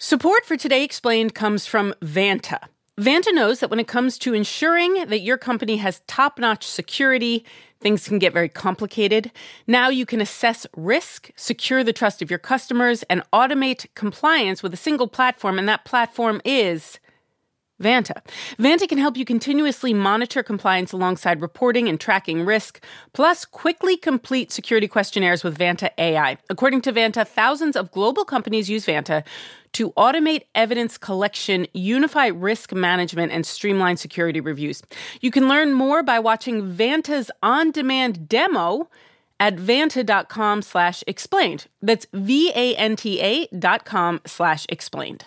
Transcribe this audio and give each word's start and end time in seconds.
Support 0.00 0.46
for 0.46 0.56
Today 0.56 0.84
Explained 0.84 1.34
comes 1.34 1.66
from 1.66 1.92
Vanta. 2.00 2.60
Vanta 3.00 3.34
knows 3.34 3.58
that 3.58 3.68
when 3.68 3.80
it 3.80 3.88
comes 3.88 4.16
to 4.18 4.32
ensuring 4.32 5.06
that 5.06 5.22
your 5.22 5.36
company 5.36 5.78
has 5.78 6.02
top 6.06 6.38
notch 6.38 6.64
security, 6.64 7.44
things 7.80 8.06
can 8.06 8.20
get 8.20 8.32
very 8.32 8.48
complicated. 8.48 9.32
Now 9.66 9.88
you 9.88 10.06
can 10.06 10.20
assess 10.20 10.68
risk, 10.76 11.32
secure 11.34 11.82
the 11.82 11.92
trust 11.92 12.22
of 12.22 12.30
your 12.30 12.38
customers, 12.38 13.02
and 13.10 13.24
automate 13.32 13.86
compliance 13.96 14.62
with 14.62 14.72
a 14.72 14.76
single 14.76 15.08
platform, 15.08 15.58
and 15.58 15.68
that 15.68 15.84
platform 15.84 16.40
is 16.44 17.00
Vanta. 17.82 18.22
Vanta 18.58 18.88
can 18.88 18.98
help 18.98 19.16
you 19.16 19.24
continuously 19.24 19.94
monitor 19.94 20.42
compliance 20.42 20.92
alongside 20.92 21.40
reporting 21.40 21.88
and 21.88 22.00
tracking 22.00 22.44
risk, 22.44 22.82
plus 23.12 23.44
quickly 23.44 23.96
complete 23.96 24.50
security 24.50 24.88
questionnaires 24.88 25.44
with 25.44 25.56
Vanta 25.56 25.90
AI. 25.98 26.38
According 26.50 26.80
to 26.82 26.92
Vanta, 26.92 27.26
thousands 27.26 27.76
of 27.76 27.90
global 27.92 28.24
companies 28.24 28.68
use 28.68 28.86
Vanta 28.86 29.24
to 29.72 29.92
automate 29.92 30.42
evidence 30.54 30.98
collection, 30.98 31.66
unify 31.72 32.26
risk 32.26 32.72
management, 32.72 33.32
and 33.32 33.46
streamline 33.46 33.96
security 33.96 34.40
reviews. 34.40 34.82
You 35.20 35.30
can 35.30 35.48
learn 35.48 35.72
more 35.72 36.02
by 36.02 36.18
watching 36.18 36.72
Vanta's 36.72 37.30
on-demand 37.42 38.28
demo 38.28 38.88
at 39.40 39.56
vanta.com 39.56 40.62
slash 40.62 41.04
explained. 41.06 41.66
That's 41.80 42.06
V-A-N-T-A 42.12 43.46
dot 43.56 43.84
com 43.84 44.20
slash 44.26 44.66
explained. 44.68 45.26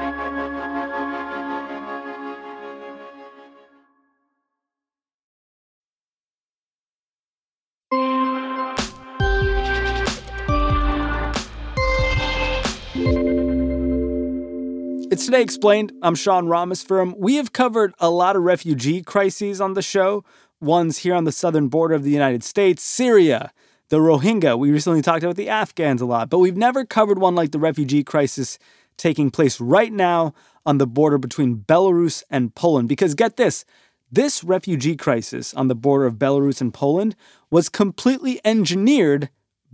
Today 15.31 15.43
Explained. 15.43 15.93
I'm 16.01 16.15
Sean 16.15 16.47
Rameswaram. 16.47 17.17
We 17.17 17.35
have 17.35 17.53
covered 17.53 17.93
a 17.99 18.09
lot 18.09 18.35
of 18.35 18.43
refugee 18.43 19.01
crises 19.01 19.61
on 19.61 19.75
the 19.75 19.81
show. 19.81 20.25
Ones 20.59 20.97
here 20.97 21.15
on 21.15 21.23
the 21.23 21.31
southern 21.31 21.69
border 21.69 21.93
of 21.93 22.03
the 22.03 22.11
United 22.11 22.43
States, 22.43 22.83
Syria, 22.83 23.53
the 23.87 23.99
Rohingya. 23.99 24.59
We 24.59 24.71
recently 24.71 25.01
talked 25.01 25.23
about 25.23 25.37
the 25.37 25.47
Afghans 25.47 26.01
a 26.01 26.05
lot, 26.05 26.29
but 26.29 26.39
we've 26.39 26.57
never 26.57 26.83
covered 26.83 27.17
one 27.17 27.33
like 27.33 27.51
the 27.51 27.59
refugee 27.59 28.03
crisis 28.03 28.59
taking 28.97 29.31
place 29.31 29.61
right 29.61 29.93
now 29.93 30.33
on 30.65 30.79
the 30.79 30.85
border 30.85 31.17
between 31.17 31.59
Belarus 31.59 32.23
and 32.29 32.53
Poland. 32.53 32.89
Because 32.89 33.15
get 33.15 33.37
this 33.37 33.63
this 34.11 34.43
refugee 34.43 34.97
crisis 34.97 35.53
on 35.53 35.69
the 35.69 35.75
border 35.75 36.07
of 36.07 36.15
Belarus 36.15 36.59
and 36.59 36.73
Poland 36.73 37.15
was 37.49 37.69
completely 37.69 38.41
engineered 38.43 39.29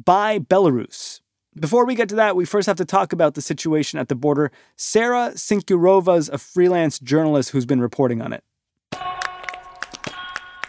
by 0.06 0.38
Belarus. 0.38 1.22
Before 1.60 1.86
we 1.86 1.96
get 1.96 2.08
to 2.10 2.16
that, 2.16 2.36
we 2.36 2.46
first 2.46 2.68
have 2.68 2.76
to 2.78 2.86
talk 2.86 3.14
about 3.14 3.34
the 3.34 3.42
situation 3.42 3.98
at 3.98 4.10
the 4.10 4.16
border. 4.16 4.52
Sarah 4.76 5.32
Cincurova 5.34 6.18
is 6.18 6.30
a 6.30 6.38
freelance 6.38 7.00
journalist 7.00 7.50
who's 7.50 7.66
been 7.66 7.82
reporting 7.82 8.22
on 8.22 8.32
it. 8.32 8.44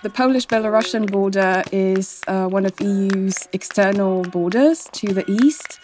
The 0.02 0.10
Polish 0.10 0.46
Belarusian 0.46 1.10
border 1.10 1.62
is 1.72 2.22
uh, 2.26 2.46
one 2.46 2.64
of 2.64 2.80
EU's 2.80 3.48
external 3.52 4.22
borders 4.22 4.88
to 4.92 5.12
the 5.12 5.30
east. 5.30 5.80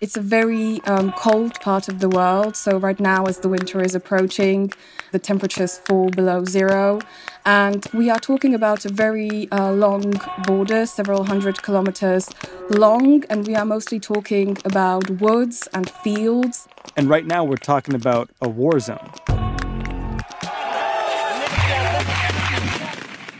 It's 0.00 0.16
a 0.16 0.20
very 0.20 0.80
um, 0.84 1.12
cold 1.12 1.54
part 1.60 1.88
of 1.88 2.00
the 2.00 2.08
world. 2.08 2.56
So, 2.56 2.78
right 2.78 2.98
now, 2.98 3.24
as 3.26 3.38
the 3.38 3.48
winter 3.48 3.82
is 3.82 3.94
approaching, 3.94 4.72
the 5.12 5.18
temperatures 5.18 5.78
fall 5.78 6.10
below 6.10 6.44
zero. 6.44 7.00
And 7.44 7.86
we 7.94 8.10
are 8.10 8.18
talking 8.18 8.54
about 8.54 8.84
a 8.84 8.88
very 8.88 9.50
uh, 9.50 9.72
long 9.72 10.20
border, 10.46 10.86
several 10.86 11.24
hundred 11.24 11.62
kilometers 11.62 12.28
long. 12.68 13.24
And 13.30 13.46
we 13.46 13.54
are 13.54 13.64
mostly 13.64 14.00
talking 14.00 14.58
about 14.64 15.08
woods 15.20 15.68
and 15.72 15.88
fields. 15.88 16.68
And 16.96 17.08
right 17.08 17.26
now, 17.26 17.44
we're 17.44 17.56
talking 17.56 17.94
about 17.94 18.30
a 18.40 18.48
war 18.48 18.78
zone. 18.80 19.10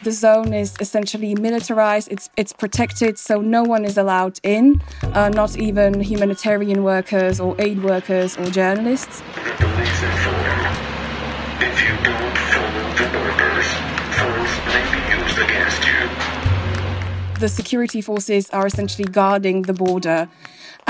The 0.03 0.13
zone 0.13 0.55
is 0.55 0.77
essentially 0.81 1.35
militarized. 1.35 2.09
It's 2.11 2.31
it's 2.39 2.55
protected, 2.55 3.19
so 3.19 3.43
no 3.43 3.63
one 3.63 3.85
is 3.85 3.99
allowed 3.99 4.41
in, 4.43 4.81
uh, 5.03 5.29
not 5.29 5.59
even 5.59 6.01
humanitarian 6.01 6.85
workers 6.85 7.39
or 7.39 7.55
aid 7.59 7.83
workers 7.85 8.39
or 8.39 8.47
journalists. 8.47 9.21
The. 9.21 9.61
If 11.61 11.83
you 11.85 11.95
don't 12.03 12.39
follow 12.49 12.87
the 12.97 13.07
orders, 13.25 13.69
force 14.17 14.57
may 14.73 14.85
be 14.89 15.01
used 15.21 15.39
against 15.39 15.85
you. 15.85 16.01
The 17.39 17.49
security 17.51 18.01
forces 18.01 18.49
are 18.51 18.67
essentially 18.67 19.05
guarding 19.05 19.63
the 19.63 19.75
border. 19.75 20.29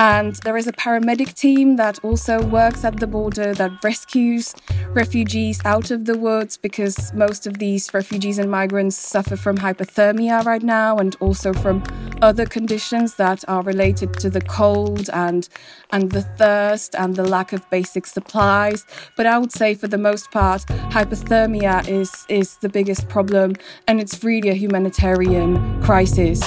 And 0.00 0.34
there 0.44 0.56
is 0.56 0.66
a 0.66 0.72
paramedic 0.72 1.34
team 1.34 1.77
that 1.77 2.03
also 2.03 2.43
works 2.43 2.87
at 2.87 2.99
the 3.00 3.06
border 3.06 3.53
that 3.53 3.84
rescues 3.84 4.55
refugees 4.94 5.61
out 5.66 5.91
of 5.91 6.06
the 6.06 6.16
woods 6.16 6.56
because 6.56 7.12
most 7.12 7.47
of 7.47 7.59
these 7.59 7.93
refugees 7.93 8.39
and 8.39 8.50
migrants 8.50 8.97
suffer 8.97 9.37
from 9.37 9.59
hypothermia 9.59 10.43
right 10.47 10.62
now 10.62 10.97
and 10.97 11.19
also 11.21 11.53
from 11.53 11.83
other 12.22 12.47
conditions 12.47 13.16
that 13.16 13.44
are 13.47 13.62
related 13.62 14.15
to 14.15 14.31
the 14.31 14.41
cold 14.41 15.10
and 15.12 15.50
and 15.91 16.12
the 16.12 16.22
thirst 16.22 16.94
and 16.97 17.15
the 17.15 17.28
lack 17.28 17.53
of 17.53 17.69
basic 17.69 18.06
supplies. 18.06 18.87
But 19.19 19.27
I 19.27 19.37
would 19.37 19.53
say 19.53 19.75
for 19.75 19.87
the 19.87 19.99
most 19.99 20.31
part, 20.31 20.65
hypothermia 20.97 21.87
is 21.87 22.25
is 22.31 22.56
the 22.62 22.71
biggest 22.71 23.10
problem 23.10 23.53
and 23.87 24.00
it's 24.00 24.25
really 24.25 24.49
a 24.49 24.55
humanitarian 24.55 25.83
crisis. 25.83 26.41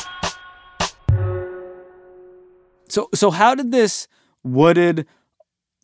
So, 2.94 3.10
so 3.16 3.32
how 3.32 3.56
did 3.56 3.72
this 3.72 4.08
wooded, 4.44 5.08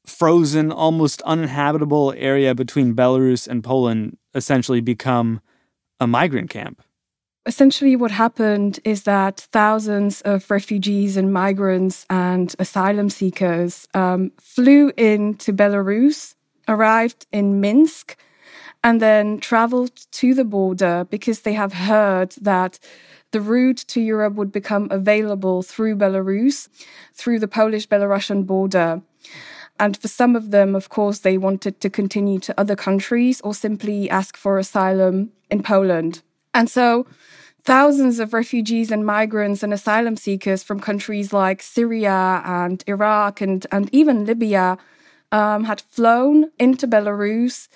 frozen, 0.06 0.72
almost 0.72 1.24
uninhabitable 1.24 2.14
area 2.16 2.54
between 2.54 2.94
Belarus 2.94 3.48
and 3.48 3.64
Poland 3.64 4.16
essentially 4.36 4.80
become 4.80 5.42
a 6.00 6.06
migrant 6.06 6.52
camp? 6.52 6.84
Essentially, 7.48 7.96
what 7.96 8.12
happened 8.12 8.80
is 8.84 9.06
that 9.06 9.48
thousands 9.52 10.22
of 10.22 10.52
refugees 10.52 11.18
and 11.18 11.34
migrants 11.34 12.06
and 12.12 12.56
asylum 12.60 13.10
seekers 13.10 13.88
um, 13.96 14.32
flew 14.40 14.92
into 14.96 15.52
Belarus, 15.52 16.36
arrived 16.68 17.26
in 17.32 17.60
Minsk, 17.60 18.18
and 18.84 19.02
then 19.02 19.40
traveled 19.40 19.96
to 20.12 20.36
the 20.36 20.46
border 20.46 21.08
because 21.10 21.42
they 21.42 21.54
have 21.54 21.74
heard 21.74 22.36
that 22.40 22.78
the 23.32 23.42
route 23.42 23.78
to 23.88 24.02
Europe 24.02 24.34
would 24.36 24.52
become 24.52 24.88
available 24.90 25.62
through 25.62 25.96
Belarus, 25.96 26.68
through 27.14 27.40
the 27.40 27.48
Polish 27.48 27.88
Belarusian 27.88 28.46
border. 28.46 29.02
And 29.80 29.96
for 29.96 30.08
some 30.08 30.36
of 30.36 30.52
them, 30.52 30.76
of 30.76 30.90
course, 30.90 31.20
they 31.20 31.38
wanted 31.38 31.80
to 31.82 31.90
continue 31.90 32.40
to 32.40 32.60
other 32.60 32.76
countries 32.76 33.40
or 33.42 33.54
simply 33.54 34.10
ask 34.10 34.36
for 34.36 34.58
asylum 34.58 35.32
in 35.50 35.64
Poland. 35.64 36.22
And 36.54 36.70
so 36.70 37.08
thousands 37.64 38.20
of 38.20 38.34
refugees 38.34 38.92
and 38.92 39.06
migrants 39.06 39.64
and 39.64 39.74
asylum 39.74 40.18
seekers 40.18 40.64
from 40.64 40.80
countries 40.80 41.32
like 41.32 41.62
Syria 41.62 42.42
and 42.44 42.84
Iraq 42.88 43.42
and, 43.42 43.66
and 43.72 43.90
even 43.94 44.26
Libya 44.26 44.78
um, 45.32 45.66
had 45.66 45.82
flown 45.82 46.52
into 46.60 46.88
Belarus 46.88 47.68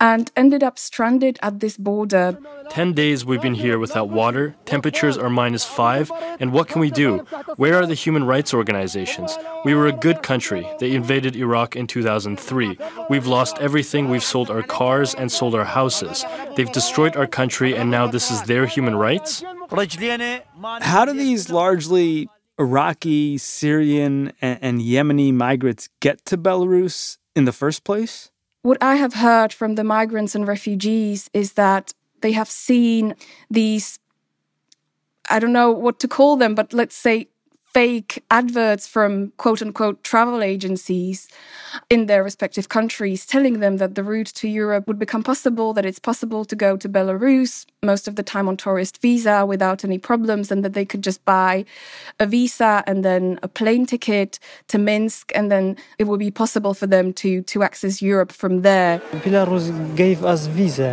and 0.00 0.30
ended 0.36 0.62
up 0.62 0.78
stranded 0.78 1.38
at 1.42 1.60
this 1.60 1.76
border. 1.76 2.38
10 2.70 2.92
days 2.92 3.24
we've 3.24 3.42
been 3.42 3.54
here 3.54 3.78
without 3.78 4.08
water, 4.08 4.54
temperatures 4.64 5.18
are 5.18 5.30
minus 5.30 5.64
5, 5.64 6.12
and 6.38 6.52
what 6.52 6.68
can 6.68 6.80
we 6.80 6.90
do? 6.90 7.18
Where 7.56 7.76
are 7.76 7.86
the 7.86 7.94
human 7.94 8.24
rights 8.24 8.54
organizations? 8.54 9.36
We 9.64 9.74
were 9.74 9.86
a 9.86 9.92
good 9.92 10.22
country. 10.22 10.68
They 10.78 10.94
invaded 10.94 11.34
Iraq 11.34 11.74
in 11.74 11.86
2003. 11.86 12.78
We've 13.10 13.26
lost 13.26 13.58
everything. 13.58 14.08
We've 14.08 14.22
sold 14.22 14.50
our 14.50 14.62
cars 14.62 15.14
and 15.14 15.32
sold 15.32 15.54
our 15.54 15.64
houses. 15.64 16.24
They've 16.56 16.70
destroyed 16.70 17.16
our 17.16 17.26
country, 17.26 17.74
and 17.74 17.90
now 17.90 18.06
this 18.06 18.30
is 18.30 18.42
their 18.42 18.66
human 18.66 18.96
rights? 18.96 19.42
How 20.80 21.04
do 21.04 21.12
these 21.12 21.50
largely 21.50 22.28
Iraqi, 22.58 23.38
Syrian, 23.38 24.32
and, 24.40 24.58
and 24.60 24.80
Yemeni 24.80 25.32
migrants 25.32 25.88
get 26.00 26.24
to 26.26 26.36
Belarus 26.36 27.18
in 27.34 27.44
the 27.44 27.52
first 27.52 27.84
place? 27.84 28.30
What 28.68 28.82
I 28.82 28.96
have 28.96 29.14
heard 29.14 29.50
from 29.50 29.76
the 29.76 29.82
migrants 29.82 30.34
and 30.34 30.46
refugees 30.46 31.30
is 31.32 31.54
that 31.54 31.94
they 32.20 32.32
have 32.32 32.50
seen 32.50 33.14
these, 33.48 33.98
I 35.30 35.38
don't 35.38 35.54
know 35.54 35.70
what 35.70 35.98
to 36.00 36.06
call 36.06 36.36
them, 36.36 36.54
but 36.54 36.74
let's 36.74 36.94
say 36.94 37.30
fake 37.78 38.24
adverts 38.28 38.88
from 38.88 39.30
quote 39.36 39.62
unquote 39.62 40.02
travel 40.02 40.42
agencies 40.42 41.28
in 41.88 42.06
their 42.06 42.24
respective 42.24 42.68
countries 42.68 43.24
telling 43.24 43.60
them 43.60 43.76
that 43.76 43.94
the 43.94 44.02
route 44.02 44.32
to 44.40 44.48
Europe 44.48 44.88
would 44.88 44.98
become 44.98 45.22
possible, 45.22 45.72
that 45.72 45.86
it's 45.86 46.00
possible 46.10 46.44
to 46.44 46.56
go 46.56 46.76
to 46.76 46.88
Belarus 46.88 47.66
most 47.84 48.08
of 48.08 48.16
the 48.16 48.24
time 48.24 48.48
on 48.48 48.56
tourist 48.56 49.00
visa 49.00 49.46
without 49.46 49.84
any 49.84 49.98
problems, 50.10 50.50
and 50.50 50.64
that 50.64 50.72
they 50.72 50.84
could 50.84 51.04
just 51.04 51.24
buy 51.24 51.64
a 52.18 52.26
visa 52.26 52.82
and 52.88 53.04
then 53.04 53.38
a 53.44 53.48
plane 53.58 53.86
ticket 53.86 54.40
to 54.66 54.76
Minsk, 54.76 55.30
and 55.36 55.46
then 55.52 55.76
it 56.00 56.04
would 56.08 56.18
be 56.28 56.32
possible 56.32 56.74
for 56.74 56.88
them 56.88 57.12
to, 57.12 57.42
to 57.42 57.62
access 57.62 58.02
Europe 58.02 58.32
from 58.32 58.62
there. 58.62 58.98
Belarus 59.24 59.66
gave 59.94 60.24
us 60.24 60.48
visa. 60.48 60.92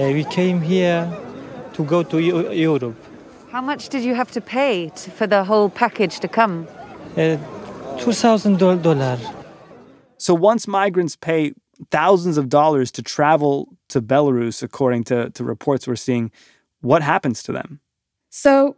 Uh, 0.00 0.10
we 0.18 0.24
came 0.24 0.62
here 0.62 1.02
to 1.74 1.84
go 1.84 2.02
to 2.02 2.18
Europe. 2.70 2.96
How 3.56 3.62
much 3.62 3.88
did 3.88 4.04
you 4.04 4.14
have 4.14 4.30
to 4.32 4.42
pay 4.42 4.90
to, 4.90 5.10
for 5.10 5.26
the 5.26 5.42
whole 5.42 5.70
package 5.70 6.20
to 6.20 6.28
come? 6.28 6.68
Uh, 7.16 7.38
$2,000. 7.96 9.44
So 10.18 10.34
once 10.34 10.68
migrants 10.68 11.16
pay 11.16 11.54
thousands 11.90 12.36
of 12.36 12.50
dollars 12.50 12.90
to 12.90 13.02
travel 13.02 13.68
to 13.88 14.02
Belarus, 14.02 14.62
according 14.62 15.04
to, 15.04 15.30
to 15.30 15.42
reports 15.42 15.88
we're 15.88 15.96
seeing, 15.96 16.30
what 16.82 17.00
happens 17.00 17.42
to 17.44 17.52
them? 17.52 17.80
So 18.28 18.76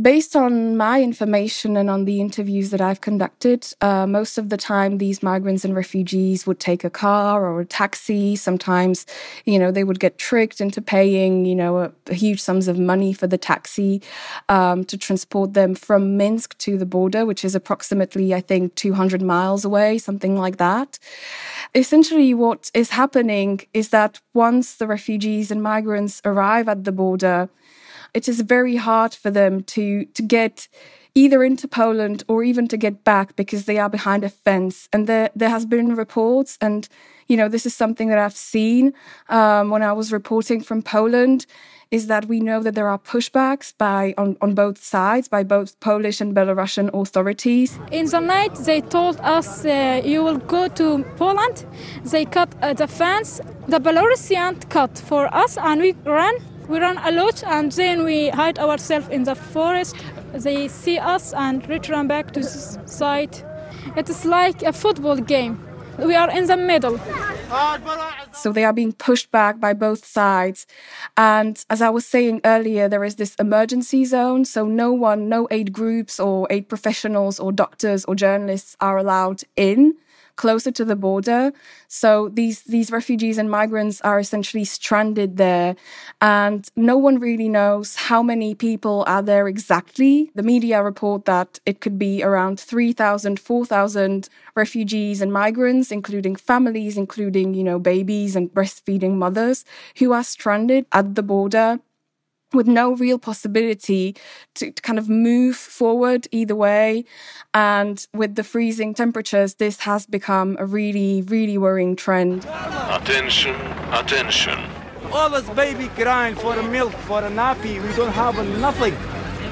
based 0.00 0.36
on 0.36 0.76
my 0.76 1.02
information 1.02 1.76
and 1.76 1.88
on 1.88 2.04
the 2.04 2.20
interviews 2.20 2.70
that 2.70 2.80
I've 2.80 3.00
conducted, 3.00 3.66
uh, 3.80 4.06
most 4.06 4.36
of 4.36 4.50
the 4.50 4.56
time 4.56 4.98
these 4.98 5.22
migrants 5.22 5.64
and 5.64 5.74
refugees 5.74 6.46
would 6.46 6.60
take 6.60 6.84
a 6.84 6.90
car 6.90 7.46
or 7.46 7.60
a 7.60 7.64
taxi. 7.64 8.36
Sometimes, 8.36 9.06
you 9.46 9.58
know, 9.58 9.70
they 9.70 9.84
would 9.84 9.98
get 9.98 10.18
tricked 10.18 10.60
into 10.60 10.82
paying, 10.82 11.46
you 11.46 11.54
know, 11.54 11.78
a, 11.78 11.92
a 12.08 12.14
huge 12.14 12.40
sums 12.40 12.68
of 12.68 12.78
money 12.78 13.12
for 13.14 13.26
the 13.26 13.38
taxi 13.38 14.02
um, 14.50 14.84
to 14.84 14.98
transport 14.98 15.54
them 15.54 15.74
from 15.74 16.16
Minsk 16.16 16.58
to 16.58 16.76
the 16.76 16.86
border, 16.86 17.24
which 17.24 17.44
is 17.44 17.54
approximately, 17.54 18.34
I 18.34 18.42
think, 18.42 18.74
200 18.74 19.22
miles 19.22 19.64
away, 19.64 19.96
something 19.96 20.36
like 20.36 20.58
that. 20.58 20.98
Essentially, 21.74 22.34
what 22.34 22.70
is 22.74 22.90
happening 22.90 23.60
is 23.72 23.88
that 23.90 24.20
once 24.34 24.74
the 24.74 24.86
refugees 24.86 25.50
and 25.50 25.62
migrants 25.62 26.20
arrive 26.24 26.68
at 26.68 26.84
the 26.84 26.92
border, 26.92 27.48
it 28.14 28.28
is 28.28 28.40
very 28.40 28.76
hard 28.76 29.14
for 29.14 29.30
them 29.30 29.62
to 29.64 30.04
to 30.04 30.22
get 30.22 30.68
either 31.16 31.42
into 31.42 31.66
Poland 31.66 32.22
or 32.28 32.44
even 32.44 32.68
to 32.68 32.76
get 32.76 33.02
back 33.02 33.34
because 33.36 33.64
they 33.64 33.78
are 33.78 33.88
behind 33.88 34.22
a 34.22 34.28
fence. 34.28 34.88
And 34.92 35.06
there 35.06 35.30
there 35.34 35.50
has 35.50 35.66
been 35.66 35.96
reports, 35.96 36.58
and 36.60 36.88
you 37.26 37.36
know 37.36 37.48
this 37.48 37.66
is 37.66 37.74
something 37.74 38.08
that 38.10 38.18
I've 38.18 38.36
seen 38.36 38.92
um, 39.28 39.70
when 39.70 39.82
I 39.82 39.92
was 39.92 40.12
reporting 40.12 40.62
from 40.62 40.82
Poland. 40.82 41.46
Is 41.92 42.08
that 42.08 42.24
we 42.26 42.40
know 42.40 42.62
that 42.64 42.74
there 42.74 42.88
are 42.88 42.98
pushbacks 42.98 43.72
by 43.78 44.12
on, 44.18 44.36
on 44.40 44.54
both 44.54 44.82
sides 44.82 45.28
by 45.28 45.44
both 45.44 45.78
Polish 45.78 46.20
and 46.20 46.34
Belarusian 46.34 46.90
authorities. 46.92 47.78
In 47.92 48.06
the 48.06 48.18
night, 48.18 48.56
they 48.64 48.80
told 48.80 49.20
us 49.20 49.64
uh, 49.64 50.02
you 50.04 50.24
will 50.24 50.38
go 50.38 50.66
to 50.66 51.04
Poland. 51.16 51.64
They 52.04 52.24
cut 52.24 52.48
uh, 52.60 52.74
the 52.74 52.88
fence. 52.88 53.40
The 53.68 53.78
Belarusian 53.78 54.68
cut 54.68 54.98
for 54.98 55.32
us, 55.32 55.56
and 55.58 55.80
we 55.80 55.94
ran 56.04 56.34
we 56.68 56.78
run 56.78 56.98
a 56.98 57.12
lot 57.12 57.44
and 57.44 57.72
then 57.72 58.04
we 58.04 58.28
hide 58.28 58.58
ourselves 58.58 59.08
in 59.08 59.24
the 59.24 59.34
forest. 59.34 59.96
They 60.32 60.68
see 60.68 60.98
us 60.98 61.32
and 61.32 61.68
return 61.68 62.08
back 62.08 62.32
to 62.32 62.40
the 62.40 62.82
site. 62.86 63.44
It 63.96 64.10
is 64.10 64.24
like 64.24 64.62
a 64.62 64.72
football 64.72 65.16
game. 65.16 65.62
We 65.98 66.14
are 66.14 66.30
in 66.30 66.46
the 66.46 66.56
middle. 66.56 67.00
So 68.32 68.52
they 68.52 68.64
are 68.64 68.72
being 68.72 68.92
pushed 68.92 69.30
back 69.30 69.58
by 69.58 69.72
both 69.72 70.04
sides. 70.04 70.66
And 71.16 71.64
as 71.70 71.80
I 71.80 71.88
was 71.88 72.04
saying 72.04 72.42
earlier, 72.44 72.88
there 72.88 73.04
is 73.04 73.16
this 73.16 73.34
emergency 73.36 74.04
zone. 74.04 74.44
So 74.44 74.66
no 74.66 74.92
one, 74.92 75.28
no 75.28 75.48
aid 75.50 75.72
groups 75.72 76.20
or 76.20 76.46
aid 76.50 76.68
professionals 76.68 77.40
or 77.40 77.50
doctors 77.50 78.04
or 78.04 78.14
journalists 78.14 78.76
are 78.80 78.98
allowed 78.98 79.42
in 79.56 79.94
closer 80.36 80.70
to 80.70 80.84
the 80.84 80.96
border. 80.96 81.52
So 81.88 82.28
these 82.28 82.62
these 82.64 82.90
refugees 82.90 83.38
and 83.38 83.50
migrants 83.50 84.00
are 84.02 84.18
essentially 84.18 84.64
stranded 84.64 85.36
there, 85.36 85.76
and 86.20 86.68
no 86.76 86.96
one 86.96 87.18
really 87.18 87.48
knows 87.48 87.96
how 87.96 88.22
many 88.22 88.54
people 88.54 89.04
are 89.06 89.22
there 89.22 89.48
exactly. 89.48 90.30
The 90.34 90.42
media 90.42 90.82
report 90.82 91.24
that 91.24 91.60
it 91.66 91.80
could 91.80 91.98
be 91.98 92.22
around 92.22 92.60
3,000, 92.60 93.40
4,000 93.40 94.28
refugees 94.54 95.20
and 95.20 95.32
migrants, 95.32 95.90
including 95.90 96.36
families, 96.36 96.96
including 96.96 97.54
you 97.54 97.64
know 97.64 97.78
babies 97.78 98.36
and 98.36 98.52
breastfeeding 98.52 99.14
mothers 99.14 99.64
who 99.98 100.12
are 100.12 100.24
stranded 100.24 100.86
at 100.92 101.14
the 101.14 101.22
border 101.22 101.80
with 102.52 102.66
no 102.66 102.94
real 102.94 103.18
possibility 103.18 104.16
to, 104.54 104.70
to, 104.70 104.82
kind 104.82 104.98
of 104.98 105.08
move 105.08 105.56
forward 105.56 106.26
either 106.30 106.54
way. 106.54 107.04
And 107.54 108.06
with 108.14 108.34
the 108.34 108.44
freezing 108.44 108.94
temperatures, 108.94 109.54
this 109.54 109.80
has 109.80 110.06
become 110.06 110.56
a 110.58 110.66
really, 110.66 111.22
really 111.22 111.58
worrying 111.58 111.96
trend. 111.96 112.44
Attention, 112.90 113.56
attention. 113.92 114.58
All 115.12 115.30
this 115.30 115.48
baby 115.50 115.88
crying 115.88 116.34
for 116.34 116.56
a 116.58 116.62
milk, 116.62 116.92
for 116.92 117.20
a 117.20 117.30
nappy. 117.30 117.82
We 117.82 117.94
don't 117.96 118.12
have 118.12 118.36
nothing. 118.60 118.94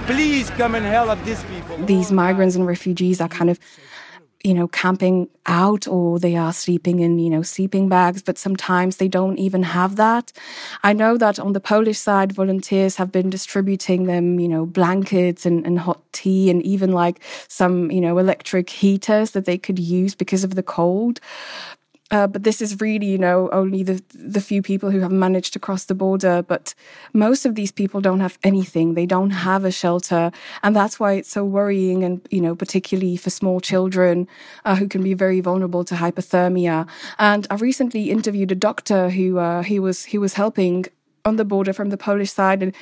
Please 0.07 0.51
come 0.51 0.75
and 0.75 0.85
help 0.85 1.23
these 1.25 1.43
people. 1.45 1.79
These 1.79 2.13
migrants 2.13 2.57
and 2.57 2.67
refugees 2.67 3.21
are 3.21 3.29
kind 3.29 3.49
of 3.49 3.59
you 4.45 4.53
know, 4.53 4.69
camping 4.69 5.27
out 5.47 5.89
or 5.89 6.19
they 6.19 6.37
are 6.37 6.53
sleeping 6.53 7.01
in, 7.01 7.19
you 7.19 7.31
know, 7.31 7.41
sleeping 7.41 7.89
bags, 7.89 8.23
but 8.23 8.37
sometimes 8.37 8.99
they 8.99 9.09
don't 9.09 9.39
even 9.39 9.63
have 9.63 9.97
that. 9.97 10.33
I 10.83 10.93
know 10.93 11.17
that 11.17 11.39
on 11.39 11.55
the 11.55 11.61
Polish 11.61 11.99
side, 11.99 12.33
volunteers 12.33 12.97
have 12.97 13.11
been 13.11 13.31
distributing 13.31 14.05
them, 14.05 14.39
you 14.39 14.49
know, 14.49 14.67
blankets 14.67 15.47
and, 15.47 15.67
and 15.67 15.79
hot 15.79 16.03
tea 16.13 16.51
and 16.51 16.63
even 16.63 16.93
like 16.93 17.21
some, 17.49 17.91
you 17.91 18.03
know, 18.03 18.19
electric 18.19 18.69
heaters 18.69 19.31
that 19.31 19.47
they 19.47 19.57
could 19.57 19.79
use 19.79 20.15
because 20.15 20.45
of 20.45 20.55
the 20.55 20.63
cold. 20.63 21.21
Uh, 22.11 22.27
but 22.27 22.43
this 22.43 22.61
is 22.61 22.81
really, 22.81 23.07
you 23.07 23.19
know, 23.19 23.49
only 23.51 23.83
the 23.83 24.03
the 24.15 24.41
few 24.41 24.61
people 24.61 24.91
who 24.91 25.01
have 25.01 25.11
managed 25.11 25.55
to 25.55 25.59
cross 25.59 25.87
the 25.87 25.95
border. 25.95 26.43
But 26.43 26.75
most 27.15 27.47
of 27.47 27.55
these 27.55 27.73
people 27.73 28.01
don't 28.01 28.21
have 28.21 28.39
anything. 28.43 28.95
They 28.95 29.07
don't 29.07 29.31
have 29.31 29.65
a 29.65 29.71
shelter, 29.71 30.31
and 30.63 30.77
that's 30.77 31.01
why 31.01 31.15
it's 31.15 31.31
so 31.31 31.45
worrying. 31.45 32.05
And 32.05 32.21
you 32.31 32.43
know, 32.43 32.55
particularly 32.55 33.17
for 33.17 33.31
small 33.31 33.59
children 33.59 34.29
uh, 34.67 34.77
who 34.77 34.87
can 34.87 35.03
be 35.03 35.15
very 35.15 35.41
vulnerable 35.41 35.85
to 35.85 35.95
hypothermia. 35.95 36.87
And 37.19 37.47
I 37.51 37.55
recently 37.55 38.11
interviewed 38.11 38.53
a 38.53 38.55
doctor 38.55 39.09
who 39.09 39.39
uh, 39.39 39.63
he 39.63 39.79
was 39.79 40.05
he 40.05 40.19
was 40.19 40.35
helping 40.35 40.85
on 41.25 41.37
the 41.37 41.45
border 41.45 41.73
from 41.73 41.89
the 41.89 41.97
Polish 41.97 42.31
side, 42.31 42.63
and 42.63 42.75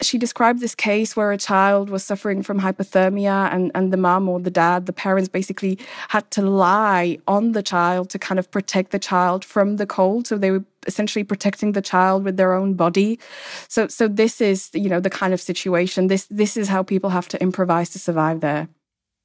she 0.00 0.16
described 0.18 0.60
this 0.60 0.74
case 0.74 1.16
where 1.16 1.32
a 1.32 1.38
child 1.38 1.90
was 1.90 2.04
suffering 2.04 2.42
from 2.42 2.60
hypothermia 2.60 3.52
and, 3.52 3.72
and 3.74 3.92
the 3.92 3.96
mom 3.96 4.28
or 4.28 4.38
the 4.38 4.50
dad, 4.50 4.86
the 4.86 4.92
parents 4.92 5.28
basically 5.28 5.78
had 6.08 6.30
to 6.30 6.42
lie 6.42 7.18
on 7.26 7.52
the 7.52 7.62
child 7.62 8.08
to 8.10 8.18
kind 8.18 8.38
of 8.38 8.50
protect 8.50 8.92
the 8.92 8.98
child 8.98 9.44
from 9.44 9.76
the 9.76 9.86
cold. 9.86 10.26
So 10.26 10.38
they 10.38 10.52
were 10.52 10.64
essentially 10.86 11.24
protecting 11.24 11.72
the 11.72 11.82
child 11.82 12.24
with 12.24 12.36
their 12.36 12.54
own 12.54 12.74
body. 12.74 13.18
So 13.66 13.88
so 13.88 14.06
this 14.06 14.40
is, 14.40 14.70
you 14.72 14.88
know, 14.88 15.00
the 15.00 15.10
kind 15.10 15.34
of 15.34 15.40
situation. 15.40 16.06
This 16.06 16.26
this 16.26 16.56
is 16.56 16.68
how 16.68 16.82
people 16.82 17.10
have 17.10 17.28
to 17.28 17.42
improvise 17.42 17.90
to 17.90 17.98
survive 17.98 18.40
there. 18.40 18.68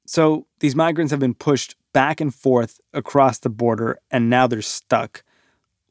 So 0.06 0.46
these 0.58 0.74
migrants 0.74 1.12
have 1.12 1.20
been 1.20 1.34
pushed 1.34 1.76
back 1.92 2.20
and 2.20 2.34
forth 2.34 2.80
across 2.92 3.38
the 3.38 3.48
border 3.48 3.98
and 4.10 4.28
now 4.28 4.48
they're 4.48 4.60
stuck. 4.60 5.22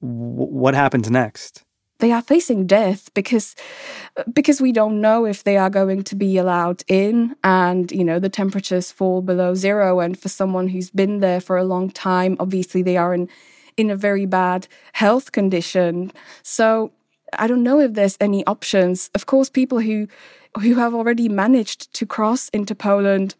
W- 0.02 0.52
what 0.52 0.76
happens 0.76 1.10
next? 1.10 1.64
They 2.04 2.12
are 2.12 2.22
facing 2.22 2.68
death 2.68 3.10
because 3.14 3.56
because 4.34 4.60
we 4.60 4.74
don't 4.74 5.00
know 5.00 5.26
if 5.26 5.46
they 5.46 5.56
are 5.56 5.70
going 5.70 6.04
to 6.04 6.16
be 6.16 6.38
allowed 6.38 6.84
in 6.90 7.34
and 7.46 7.94
you 7.94 8.04
know 8.04 8.20
the 8.20 8.30
temperatures 8.42 8.92
fall 8.92 9.22
below 9.22 9.56
zero. 9.56 10.02
And 10.02 10.20
for 10.20 10.28
someone 10.28 10.68
who's 10.68 10.90
been 10.90 11.20
there 11.20 11.40
for 11.40 11.56
a 11.58 11.64
long 11.64 11.90
time 11.90 12.36
obviously 12.42 12.82
they 12.84 12.98
are 12.98 13.14
in 13.14 13.30
in 13.78 13.90
a 13.90 13.96
very 13.96 14.26
bad 14.26 14.68
health 14.92 15.32
condition. 15.32 16.12
So 16.44 16.92
i 17.40 17.48
don't 17.48 17.64
know 17.64 17.80
if 17.80 17.94
there's 17.94 18.18
any 18.20 18.46
options. 18.46 19.10
Of 19.16 19.26
course 19.26 19.50
people 19.50 19.80
who 19.80 20.08
who 20.62 20.76
have 20.76 20.94
already 20.94 21.30
managed 21.30 21.82
to 21.94 22.06
cross 22.06 22.50
into 22.50 22.76
poland 22.76 23.36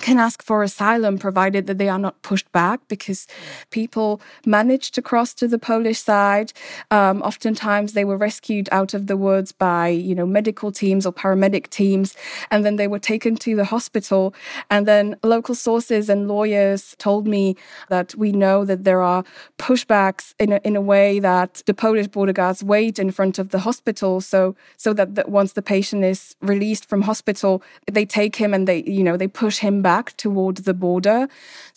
can 0.00 0.18
ask 0.18 0.42
for 0.42 0.62
asylum 0.62 1.18
provided 1.18 1.66
that 1.66 1.78
they 1.78 1.88
are 1.88 1.98
not 1.98 2.20
pushed 2.22 2.50
back 2.52 2.80
because 2.88 3.26
people 3.70 4.20
managed 4.44 4.94
to 4.94 5.02
cross 5.02 5.32
to 5.34 5.48
the 5.48 5.58
Polish 5.58 5.98
side. 6.00 6.52
Um, 6.90 7.22
oftentimes 7.22 7.92
they 7.92 8.04
were 8.04 8.16
rescued 8.16 8.68
out 8.72 8.94
of 8.94 9.06
the 9.06 9.16
woods 9.16 9.52
by, 9.52 9.88
you 9.88 10.14
know, 10.14 10.26
medical 10.26 10.70
teams 10.70 11.06
or 11.06 11.12
paramedic 11.12 11.70
teams, 11.70 12.14
and 12.50 12.64
then 12.64 12.76
they 12.76 12.88
were 12.88 12.98
taken 12.98 13.36
to 13.36 13.56
the 13.56 13.64
hospital. 13.64 14.34
And 14.70 14.86
then 14.86 15.16
local 15.22 15.54
sources 15.54 16.08
and 16.08 16.28
lawyers 16.28 16.94
told 16.98 17.26
me 17.26 17.56
that 17.88 18.14
we 18.14 18.32
know 18.32 18.64
that 18.64 18.84
there 18.84 19.00
are 19.00 19.24
pushbacks 19.58 20.34
in 20.38 20.52
a, 20.52 20.60
in 20.64 20.76
a 20.76 20.80
way 20.80 21.18
that 21.20 21.62
the 21.66 21.74
Polish 21.74 22.08
border 22.08 22.32
guards 22.32 22.62
wait 22.62 22.98
in 22.98 23.10
front 23.10 23.38
of 23.38 23.50
the 23.50 23.60
hospital 23.60 24.20
so 24.20 24.54
so 24.76 24.92
that, 24.92 25.14
that 25.14 25.28
once 25.28 25.52
the 25.54 25.62
patient 25.62 26.04
is 26.04 26.36
released 26.40 26.88
from 26.88 27.02
hospital, 27.02 27.62
they 27.90 28.04
take 28.04 28.36
him 28.36 28.52
and 28.52 28.68
they, 28.68 28.82
you 28.84 29.02
know, 29.02 29.16
they 29.16 29.28
push 29.28 29.58
him 29.58 29.82
back 29.88 30.16
toward 30.24 30.56
the 30.68 30.74
border. 30.74 31.28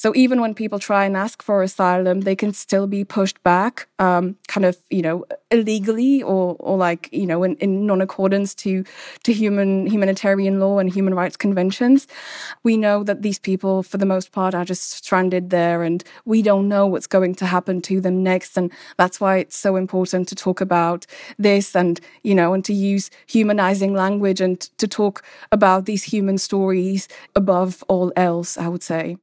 So 0.04 0.08
even 0.24 0.42
when 0.42 0.54
people 0.62 0.80
try 0.80 1.04
and 1.08 1.16
ask 1.26 1.44
for 1.48 1.58
asylum, 1.64 2.22
they 2.22 2.36
can 2.36 2.54
still 2.54 2.88
be 2.88 3.04
pushed 3.18 3.40
back, 3.44 3.88
um, 4.08 4.36
kind 4.54 4.66
of, 4.70 4.76
you 4.90 5.04
know, 5.08 5.18
illegally 5.52 6.22
or 6.24 6.56
or 6.60 6.78
like 6.78 7.10
you 7.12 7.26
know 7.26 7.44
in, 7.44 7.56
in 7.56 7.86
non-accordance 7.86 8.54
to 8.56 8.84
to 9.24 9.34
human 9.34 9.88
humanitarian 9.88 10.60
law 10.60 10.80
and 10.80 10.94
human 10.94 11.14
rights 11.14 11.38
conventions. 11.38 12.08
We 12.64 12.78
know 12.78 13.04
that 13.04 13.22
these 13.22 13.40
people 13.40 13.84
for 13.84 13.98
the 13.98 14.06
most 14.06 14.32
part 14.32 14.54
are 14.56 14.66
just 14.66 14.92
stranded 14.92 15.50
there 15.50 15.84
and 15.84 16.04
we 16.26 16.42
don't 16.42 16.68
know 16.68 16.86
what's 16.88 17.08
going 17.08 17.36
to 17.36 17.46
happen 17.46 17.82
to 17.84 18.02
them 18.02 18.24
next. 18.24 18.58
And 18.58 18.72
that's 18.98 19.20
why 19.20 19.38
it's 19.38 19.56
so 19.58 19.76
important 19.76 20.28
to 20.30 20.36
talk 20.36 20.62
about 20.62 21.06
this 21.38 21.76
and 21.76 22.00
you 22.24 22.36
know 22.36 22.54
and 22.54 22.64
to 22.66 22.74
use 22.74 23.10
humanizing 23.28 23.94
language 23.94 24.42
and 24.42 24.60
to 24.78 24.88
talk 24.88 25.24
about 25.52 25.86
these 25.86 26.04
human 26.04 26.38
stories 26.38 27.08
above 27.36 27.84
all 27.88 28.12
else 28.16 28.58
i 28.58 28.68
would 28.68 28.84
say 28.84 29.18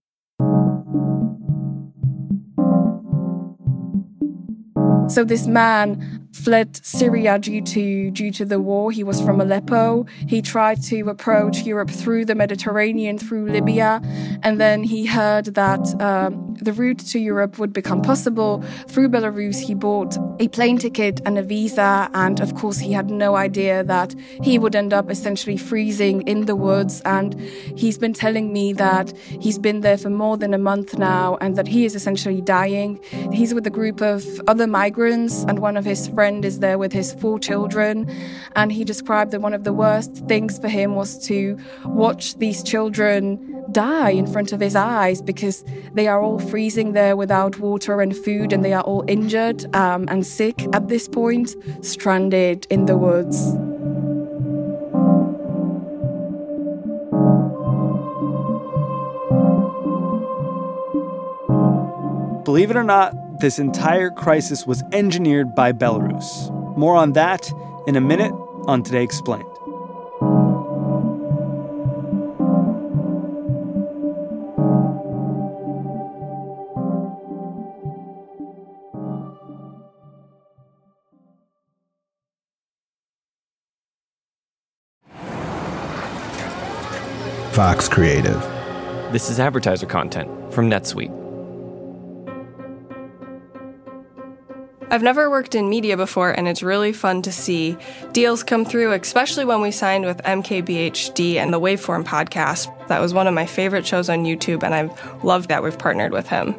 So 5.08 5.24
this 5.24 5.46
man 5.46 6.25
fled 6.44 6.84
Syria 6.84 7.38
due 7.38 7.62
to 7.62 8.10
due 8.10 8.30
to 8.32 8.44
the 8.44 8.60
war. 8.60 8.90
He 8.90 9.04
was 9.04 9.20
from 9.20 9.40
Aleppo. 9.40 10.06
He 10.26 10.42
tried 10.42 10.82
to 10.84 11.08
approach 11.08 11.62
Europe 11.62 11.90
through 11.90 12.24
the 12.26 12.34
Mediterranean, 12.34 13.18
through 13.18 13.50
Libya, 13.50 14.00
and 14.42 14.60
then 14.60 14.84
he 14.84 15.06
heard 15.06 15.46
that 15.54 15.84
um, 16.00 16.54
the 16.60 16.72
route 16.72 16.98
to 16.98 17.18
Europe 17.18 17.58
would 17.58 17.72
become 17.72 18.02
possible 18.02 18.62
through 18.86 19.08
Belarus. 19.08 19.60
He 19.60 19.74
bought 19.74 20.16
a 20.38 20.48
plane 20.48 20.78
ticket 20.78 21.20
and 21.24 21.38
a 21.38 21.42
visa, 21.42 22.10
and 22.12 22.40
of 22.40 22.54
course, 22.54 22.78
he 22.78 22.92
had 22.92 23.10
no 23.10 23.36
idea 23.36 23.82
that 23.84 24.14
he 24.42 24.58
would 24.58 24.76
end 24.76 24.92
up 24.92 25.10
essentially 25.10 25.56
freezing 25.56 26.22
in 26.22 26.46
the 26.46 26.56
woods. 26.56 27.00
And 27.04 27.38
he's 27.76 27.98
been 27.98 28.12
telling 28.12 28.52
me 28.52 28.72
that 28.74 29.16
he's 29.40 29.58
been 29.58 29.80
there 29.80 29.98
for 29.98 30.10
more 30.10 30.36
than 30.36 30.52
a 30.52 30.58
month 30.58 30.98
now, 30.98 31.38
and 31.40 31.56
that 31.56 31.66
he 31.66 31.84
is 31.84 31.94
essentially 31.94 32.40
dying. 32.40 33.00
He's 33.32 33.54
with 33.54 33.66
a 33.66 33.70
group 33.70 34.00
of 34.02 34.22
other 34.46 34.66
migrants, 34.66 35.44
and 35.48 35.60
one 35.60 35.76
of 35.76 35.84
his 35.84 36.08
friends 36.08 36.25
friend 36.26 36.44
is 36.44 36.58
there 36.58 36.76
with 36.76 36.92
his 36.92 37.14
four 37.14 37.38
children. 37.38 38.10
And 38.56 38.72
he 38.72 38.82
described 38.82 39.30
that 39.30 39.40
one 39.42 39.54
of 39.54 39.62
the 39.62 39.72
worst 39.72 40.26
things 40.26 40.58
for 40.58 40.66
him 40.66 40.96
was 40.96 41.24
to 41.28 41.56
watch 41.84 42.36
these 42.38 42.64
children 42.64 43.64
die 43.70 44.10
in 44.10 44.26
front 44.26 44.50
of 44.50 44.58
his 44.58 44.74
eyes 44.74 45.22
because 45.22 45.64
they 45.94 46.08
are 46.08 46.20
all 46.20 46.40
freezing 46.40 46.94
there 46.94 47.14
without 47.14 47.60
water 47.60 48.00
and 48.00 48.16
food 48.16 48.52
and 48.52 48.64
they 48.64 48.72
are 48.72 48.82
all 48.82 49.04
injured 49.06 49.72
um, 49.76 50.08
and 50.08 50.26
sick 50.26 50.66
at 50.74 50.88
this 50.88 51.06
point, 51.06 51.54
stranded 51.80 52.66
in 52.70 52.86
the 52.86 52.96
woods. 52.96 53.38
Believe 62.44 62.72
it 62.72 62.76
or 62.76 62.82
not, 62.82 63.14
this 63.40 63.58
entire 63.58 64.10
crisis 64.10 64.66
was 64.66 64.82
engineered 64.92 65.54
by 65.54 65.72
Belarus. 65.72 66.50
More 66.76 66.96
on 66.96 67.12
that 67.12 67.50
in 67.86 67.96
a 67.96 68.00
minute 68.00 68.32
on 68.66 68.82
Today 68.82 69.02
Explained. 69.02 69.44
Vox 87.56 87.88
Creative. 87.88 88.38
This 89.12 89.30
is 89.30 89.40
advertiser 89.40 89.86
content 89.86 90.28
from 90.52 90.68
NetSuite. 90.68 91.25
I've 94.88 95.02
never 95.02 95.28
worked 95.28 95.56
in 95.56 95.68
media 95.68 95.96
before, 95.96 96.30
and 96.30 96.46
it's 96.46 96.62
really 96.62 96.92
fun 96.92 97.20
to 97.22 97.32
see 97.32 97.76
deals 98.12 98.44
come 98.44 98.64
through, 98.64 98.92
especially 98.92 99.44
when 99.44 99.60
we 99.60 99.72
signed 99.72 100.04
with 100.04 100.18
MKBHD 100.18 101.36
and 101.36 101.52
the 101.52 101.58
Waveform 101.58 102.04
podcast. 102.04 102.72
That 102.86 103.00
was 103.00 103.12
one 103.12 103.26
of 103.26 103.34
my 103.34 103.46
favorite 103.46 103.84
shows 103.84 104.08
on 104.08 104.24
YouTube, 104.24 104.62
and 104.62 104.72
I've 104.72 105.24
loved 105.24 105.48
that 105.48 105.64
we've 105.64 105.76
partnered 105.76 106.12
with 106.12 106.28
him. 106.28 106.54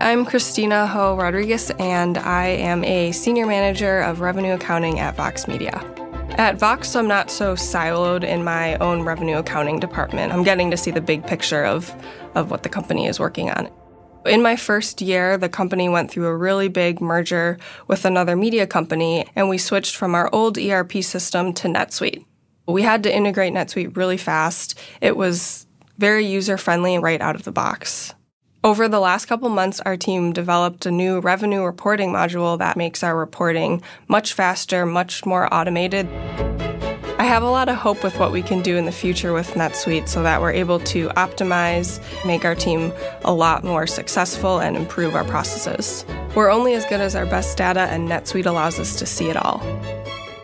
I'm 0.00 0.24
Christina 0.24 0.86
Ho 0.86 1.16
Rodriguez, 1.16 1.72
and 1.80 2.18
I 2.18 2.46
am 2.46 2.84
a 2.84 3.10
senior 3.10 3.46
manager 3.46 4.00
of 4.00 4.20
revenue 4.20 4.52
accounting 4.52 5.00
at 5.00 5.16
Vox 5.16 5.48
Media. 5.48 5.82
At 6.38 6.60
Vox, 6.60 6.94
I'm 6.94 7.08
not 7.08 7.32
so 7.32 7.54
siloed 7.56 8.22
in 8.22 8.44
my 8.44 8.76
own 8.76 9.02
revenue 9.02 9.38
accounting 9.38 9.80
department. 9.80 10.32
I'm 10.32 10.44
getting 10.44 10.70
to 10.70 10.76
see 10.76 10.92
the 10.92 11.00
big 11.00 11.26
picture 11.26 11.64
of, 11.64 11.92
of 12.36 12.52
what 12.52 12.62
the 12.62 12.68
company 12.68 13.06
is 13.08 13.18
working 13.18 13.50
on. 13.50 13.68
In 14.26 14.42
my 14.42 14.56
first 14.56 15.00
year, 15.00 15.38
the 15.38 15.48
company 15.48 15.88
went 15.88 16.10
through 16.10 16.26
a 16.26 16.36
really 16.36 16.66
big 16.68 17.00
merger 17.00 17.58
with 17.86 18.04
another 18.04 18.34
media 18.34 18.66
company, 18.66 19.24
and 19.36 19.48
we 19.48 19.56
switched 19.56 19.94
from 19.94 20.16
our 20.16 20.28
old 20.32 20.58
ERP 20.58 20.94
system 21.04 21.52
to 21.54 21.68
NetSuite. 21.68 22.24
We 22.66 22.82
had 22.82 23.04
to 23.04 23.14
integrate 23.14 23.54
NetSuite 23.54 23.96
really 23.96 24.16
fast. 24.16 24.76
It 25.00 25.16
was 25.16 25.66
very 25.98 26.26
user 26.26 26.58
friendly 26.58 26.98
right 26.98 27.20
out 27.20 27.36
of 27.36 27.44
the 27.44 27.52
box. 27.52 28.14
Over 28.64 28.88
the 28.88 28.98
last 28.98 29.26
couple 29.26 29.48
months, 29.48 29.80
our 29.80 29.96
team 29.96 30.32
developed 30.32 30.86
a 30.86 30.90
new 30.90 31.20
revenue 31.20 31.62
reporting 31.62 32.10
module 32.10 32.58
that 32.58 32.76
makes 32.76 33.04
our 33.04 33.16
reporting 33.16 33.80
much 34.08 34.32
faster, 34.32 34.84
much 34.84 35.24
more 35.24 35.52
automated. 35.54 36.08
I 37.26 37.28
have 37.30 37.42
a 37.42 37.50
lot 37.50 37.68
of 37.68 37.74
hope 37.74 38.04
with 38.04 38.20
what 38.20 38.30
we 38.30 38.40
can 38.40 38.62
do 38.62 38.76
in 38.76 38.84
the 38.84 38.92
future 38.92 39.32
with 39.32 39.50
NetSuite 39.54 40.06
so 40.06 40.22
that 40.22 40.40
we're 40.40 40.52
able 40.52 40.78
to 40.78 41.08
optimize, 41.08 42.00
make 42.24 42.44
our 42.44 42.54
team 42.54 42.92
a 43.24 43.32
lot 43.32 43.64
more 43.64 43.84
successful, 43.88 44.60
and 44.60 44.76
improve 44.76 45.16
our 45.16 45.24
processes. 45.24 46.06
We're 46.36 46.52
only 46.52 46.74
as 46.74 46.86
good 46.86 47.00
as 47.00 47.16
our 47.16 47.26
best 47.26 47.58
data, 47.58 47.80
and 47.80 48.08
NetSuite 48.08 48.46
allows 48.46 48.78
us 48.78 48.94
to 49.00 49.06
see 49.06 49.28
it 49.28 49.36
all. 49.36 49.60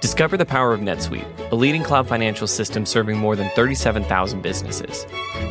Discover 0.01 0.39
the 0.39 0.45
power 0.45 0.75
of 0.75 0.81
NetSuite, 0.81 1.53
a 1.53 1.55
leading 1.55 1.85
cloud 1.85 2.09
financial 2.09 2.49
system 2.49 2.85
serving 2.85 3.17
more 3.17 3.37
than 3.37 3.49
37,000 3.51 4.43
businesses. 4.43 5.07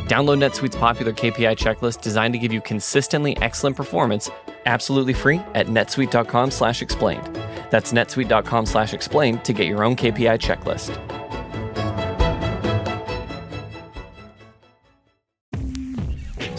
Download 0.08 0.36
NetSuite's 0.36 0.76
popular 0.76 1.14
KPI 1.14 1.56
checklist 1.56 2.02
designed 2.02 2.34
to 2.34 2.38
give 2.38 2.52
you 2.52 2.60
consistently 2.60 3.38
excellent 3.38 3.74
performance 3.74 4.30
absolutely 4.66 5.12
free 5.12 5.40
at 5.54 5.66
netsuite.com/explained. 5.66 7.38
That's 7.70 7.92
netsuite.com 7.92 8.66
slash 8.66 8.94
explain 8.94 9.38
to 9.40 9.52
get 9.52 9.66
your 9.66 9.82
own 9.82 9.96
KPI 9.96 10.38
checklist. 10.38 11.21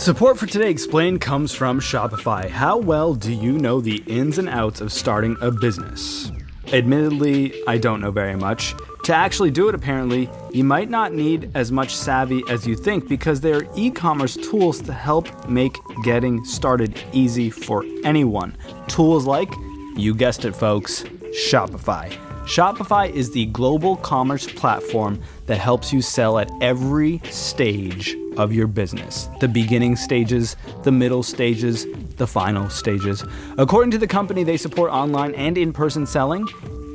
Support 0.03 0.37
for 0.37 0.47
Today 0.47 0.69
Explained 0.69 1.21
comes 1.21 1.53
from 1.53 1.79
Shopify. 1.79 2.49
How 2.49 2.75
well 2.77 3.13
do 3.15 3.31
you 3.31 3.53
know 3.53 3.79
the 3.79 4.03
ins 4.05 4.37
and 4.37 4.49
outs 4.49 4.81
of 4.81 4.91
starting 4.91 5.37
a 5.39 5.49
business? 5.49 6.29
Admittedly, 6.73 7.53
I 7.69 7.77
don't 7.77 8.01
know 8.01 8.11
very 8.11 8.35
much. 8.35 8.75
To 9.05 9.15
actually 9.15 9.51
do 9.51 9.69
it, 9.69 9.75
apparently, 9.75 10.29
you 10.51 10.65
might 10.65 10.89
not 10.89 11.13
need 11.13 11.51
as 11.55 11.71
much 11.71 11.95
savvy 11.95 12.43
as 12.49 12.67
you 12.67 12.75
think 12.75 13.07
because 13.07 13.39
there 13.39 13.59
are 13.59 13.67
e 13.77 13.89
commerce 13.89 14.35
tools 14.35 14.81
to 14.81 14.91
help 14.91 15.47
make 15.47 15.77
getting 16.03 16.43
started 16.43 17.01
easy 17.13 17.49
for 17.49 17.85
anyone. 18.03 18.57
Tools 18.89 19.25
like 19.25 19.53
you 19.95 20.13
guessed 20.13 20.43
it, 20.43 20.53
folks 20.53 21.03
Shopify. 21.49 22.11
Shopify 22.43 23.09
is 23.09 23.31
the 23.31 23.45
global 23.45 23.95
commerce 23.95 24.51
platform 24.51 25.21
that 25.45 25.59
helps 25.59 25.93
you 25.93 26.01
sell 26.01 26.39
at 26.39 26.51
every 26.59 27.19
stage 27.29 28.17
of 28.37 28.53
your 28.53 28.67
business 28.67 29.29
the 29.39 29.47
beginning 29.47 29.95
stages, 29.95 30.55
the 30.83 30.91
middle 30.91 31.23
stages, 31.23 31.85
the 32.17 32.27
final 32.27 32.69
stages. 32.69 33.23
According 33.57 33.91
to 33.91 33.97
the 33.97 34.07
company, 34.07 34.43
they 34.43 34.57
support 34.57 34.91
online 34.91 35.33
and 35.35 35.57
in 35.57 35.73
person 35.73 36.05
selling, 36.05 36.47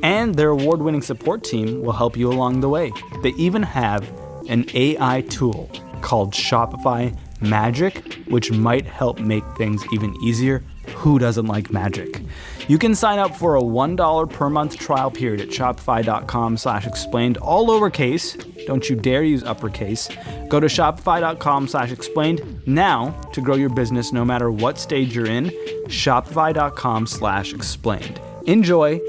and 0.03 0.35
their 0.35 0.49
award 0.49 0.81
winning 0.81 1.01
support 1.01 1.43
team 1.43 1.81
will 1.81 1.93
help 1.93 2.15
you 2.15 2.29
along 2.31 2.61
the 2.61 2.69
way. 2.69 2.91
They 3.21 3.31
even 3.31 3.63
have 3.63 4.09
an 4.47 4.65
AI 4.73 5.21
tool 5.21 5.69
called 6.01 6.33
Shopify 6.33 7.15
Magic, 7.41 8.15
which 8.27 8.51
might 8.51 8.85
help 8.85 9.19
make 9.19 9.43
things 9.57 9.83
even 9.93 10.15
easier. 10.23 10.63
Who 10.95 11.19
doesn't 11.19 11.45
like 11.45 11.71
magic? 11.71 12.21
You 12.67 12.77
can 12.77 12.95
sign 12.95 13.19
up 13.19 13.35
for 13.35 13.55
a 13.55 13.61
$1 13.61 14.29
per 14.29 14.49
month 14.49 14.77
trial 14.77 15.09
period 15.09 15.41
at 15.41 15.49
shopify.com 15.49 16.57
slash 16.57 16.85
explained, 16.85 17.37
all 17.37 17.67
lowercase. 17.67 18.65
Don't 18.65 18.89
you 18.89 18.95
dare 18.95 19.23
use 19.23 19.43
uppercase. 19.43 20.09
Go 20.49 20.59
to 20.59 20.67
shopify.com 20.67 21.67
slash 21.67 21.91
explained 21.91 22.61
now 22.67 23.11
to 23.33 23.41
grow 23.41 23.55
your 23.55 23.69
business 23.69 24.11
no 24.11 24.25
matter 24.25 24.51
what 24.51 24.77
stage 24.77 25.15
you're 25.15 25.25
in. 25.25 25.45
Shopify.com 25.87 27.07
slash 27.07 27.53
explained. 27.53 28.19
Enjoy. 28.45 28.99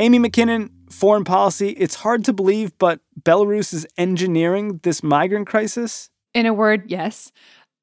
Amy 0.00 0.18
Mackinnon, 0.18 0.70
foreign 0.88 1.24
policy, 1.24 1.70
it's 1.70 1.94
hard 1.94 2.24
to 2.24 2.32
believe, 2.32 2.76
but 2.78 3.00
Belarus 3.20 3.74
is 3.74 3.86
engineering 3.98 4.80
this 4.82 5.02
migrant 5.02 5.46
crisis? 5.46 6.08
In 6.32 6.46
a 6.46 6.54
word, 6.54 6.90
yes. 6.90 7.30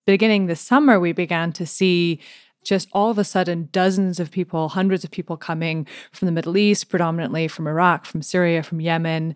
Beginning 0.08 0.48
this 0.48 0.60
summer, 0.60 1.00
we 1.00 1.12
began 1.12 1.54
to 1.54 1.68
see 1.68 2.20
just 2.66 2.88
all 2.92 3.12
of 3.12 3.20
a 3.20 3.24
sudden 3.24 3.70
dozens 3.72 4.20
of 4.20 4.32
people, 4.32 4.68
hundreds 4.70 5.04
of 5.04 5.12
people 5.12 5.38
coming 5.38 5.86
from 6.12 6.26
the 6.26 6.32
Middle 6.32 6.58
East, 6.58 6.90
predominantly 6.90 7.48
from 7.48 7.68
Iraq, 7.68 8.04
from 8.04 8.24
Syria, 8.24 8.64
from 8.64 8.82
Yemen, 8.82 9.36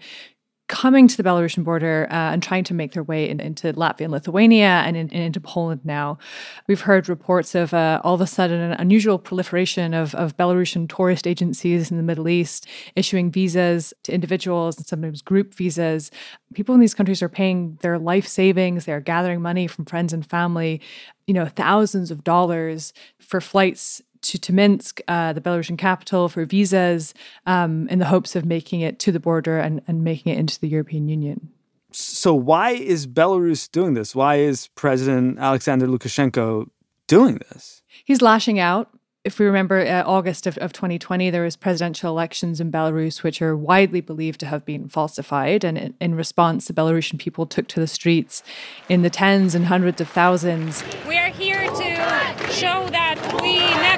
coming 0.71 1.05
to 1.05 1.17
the 1.17 1.23
Belarusian 1.23 1.65
border 1.65 2.07
uh, 2.09 2.31
and 2.31 2.41
trying 2.41 2.63
to 2.63 2.73
make 2.73 2.93
their 2.93 3.03
way 3.03 3.29
in, 3.29 3.41
into 3.41 3.73
Latvia 3.73 4.05
and 4.05 4.11
Lithuania 4.11 4.81
and, 4.85 4.95
in, 4.95 5.09
and, 5.11 5.21
into 5.21 5.41
Poland 5.41 5.81
now. 5.83 6.17
We've 6.65 6.79
heard 6.79 7.09
reports 7.09 7.53
of 7.55 7.73
uh, 7.73 7.99
all 8.05 8.15
of 8.15 8.21
a 8.21 8.25
sudden 8.25 8.61
an 8.61 8.71
unusual 8.79 9.19
proliferation 9.19 9.93
of, 9.93 10.15
of 10.15 10.37
Belarusian 10.37 10.87
tourist 10.87 11.27
agencies 11.27 11.91
in 11.91 11.97
the 11.97 12.03
Middle 12.03 12.29
East 12.29 12.67
issuing 12.95 13.31
visas 13.31 13.93
to 14.03 14.13
individuals 14.13 14.77
and 14.77 14.87
sometimes 14.87 15.21
group 15.21 15.53
visas. 15.53 16.09
People 16.53 16.73
in 16.73 16.79
these 16.79 16.93
countries 16.93 17.21
are 17.21 17.29
paying 17.29 17.77
their 17.81 17.99
life 17.99 18.25
savings, 18.25 18.85
they're 18.85 19.01
gathering 19.01 19.41
money 19.41 19.67
from 19.67 19.83
friends 19.83 20.13
and 20.13 20.25
family, 20.25 20.79
you 21.27 21.33
know, 21.33 21.47
thousands 21.47 22.11
of 22.11 22.23
dollars 22.23 22.93
for 23.19 23.41
flights 23.41 24.01
to, 24.21 24.39
to 24.39 24.53
Minsk, 24.53 25.01
uh, 25.07 25.33
the 25.33 25.41
Belarusian 25.41 25.77
capital, 25.77 26.29
for 26.29 26.45
visas 26.45 27.13
um, 27.45 27.87
in 27.89 27.99
the 27.99 28.05
hopes 28.05 28.35
of 28.35 28.45
making 28.45 28.81
it 28.81 28.99
to 28.99 29.11
the 29.11 29.19
border 29.19 29.59
and, 29.59 29.81
and 29.87 30.03
making 30.03 30.33
it 30.33 30.37
into 30.37 30.59
the 30.59 30.67
European 30.67 31.07
Union. 31.07 31.49
So, 31.91 32.33
why 32.33 32.71
is 32.71 33.05
Belarus 33.05 33.69
doing 33.69 33.95
this? 33.95 34.15
Why 34.15 34.35
is 34.35 34.67
President 34.75 35.39
Alexander 35.39 35.87
Lukashenko 35.87 36.69
doing 37.07 37.39
this? 37.49 37.81
He's 38.05 38.21
lashing 38.21 38.59
out 38.59 38.89
if 39.23 39.37
we 39.37 39.45
remember 39.45 39.79
uh, 39.79 40.03
August 40.05 40.47
of, 40.47 40.57
of 40.57 40.73
2020, 40.73 41.29
there 41.29 41.43
was 41.43 41.55
presidential 41.55 42.09
elections 42.09 42.59
in 42.59 42.71
Belarus, 42.71 43.21
which 43.21 43.41
are 43.41 43.55
widely 43.55 44.01
believed 44.01 44.39
to 44.39 44.47
have 44.47 44.65
been 44.65 44.89
falsified. 44.89 45.63
And 45.63 45.77
in, 45.77 45.93
in, 46.01 46.15
response, 46.15 46.67
the 46.67 46.73
Belarusian 46.73 47.19
people 47.19 47.45
took 47.45 47.67
to 47.69 47.79
the 47.79 47.87
streets 47.87 48.41
in 48.89 49.03
the 49.03 49.09
tens 49.09 49.53
and 49.53 49.67
hundreds 49.67 50.01
of 50.01 50.09
thousands. 50.09 50.83
We 51.07 51.17
are 51.17 51.29
here 51.29 51.67
to 51.67 52.51
show 52.51 52.87
that 52.89 53.39
we 53.41 53.59
never 53.59 53.90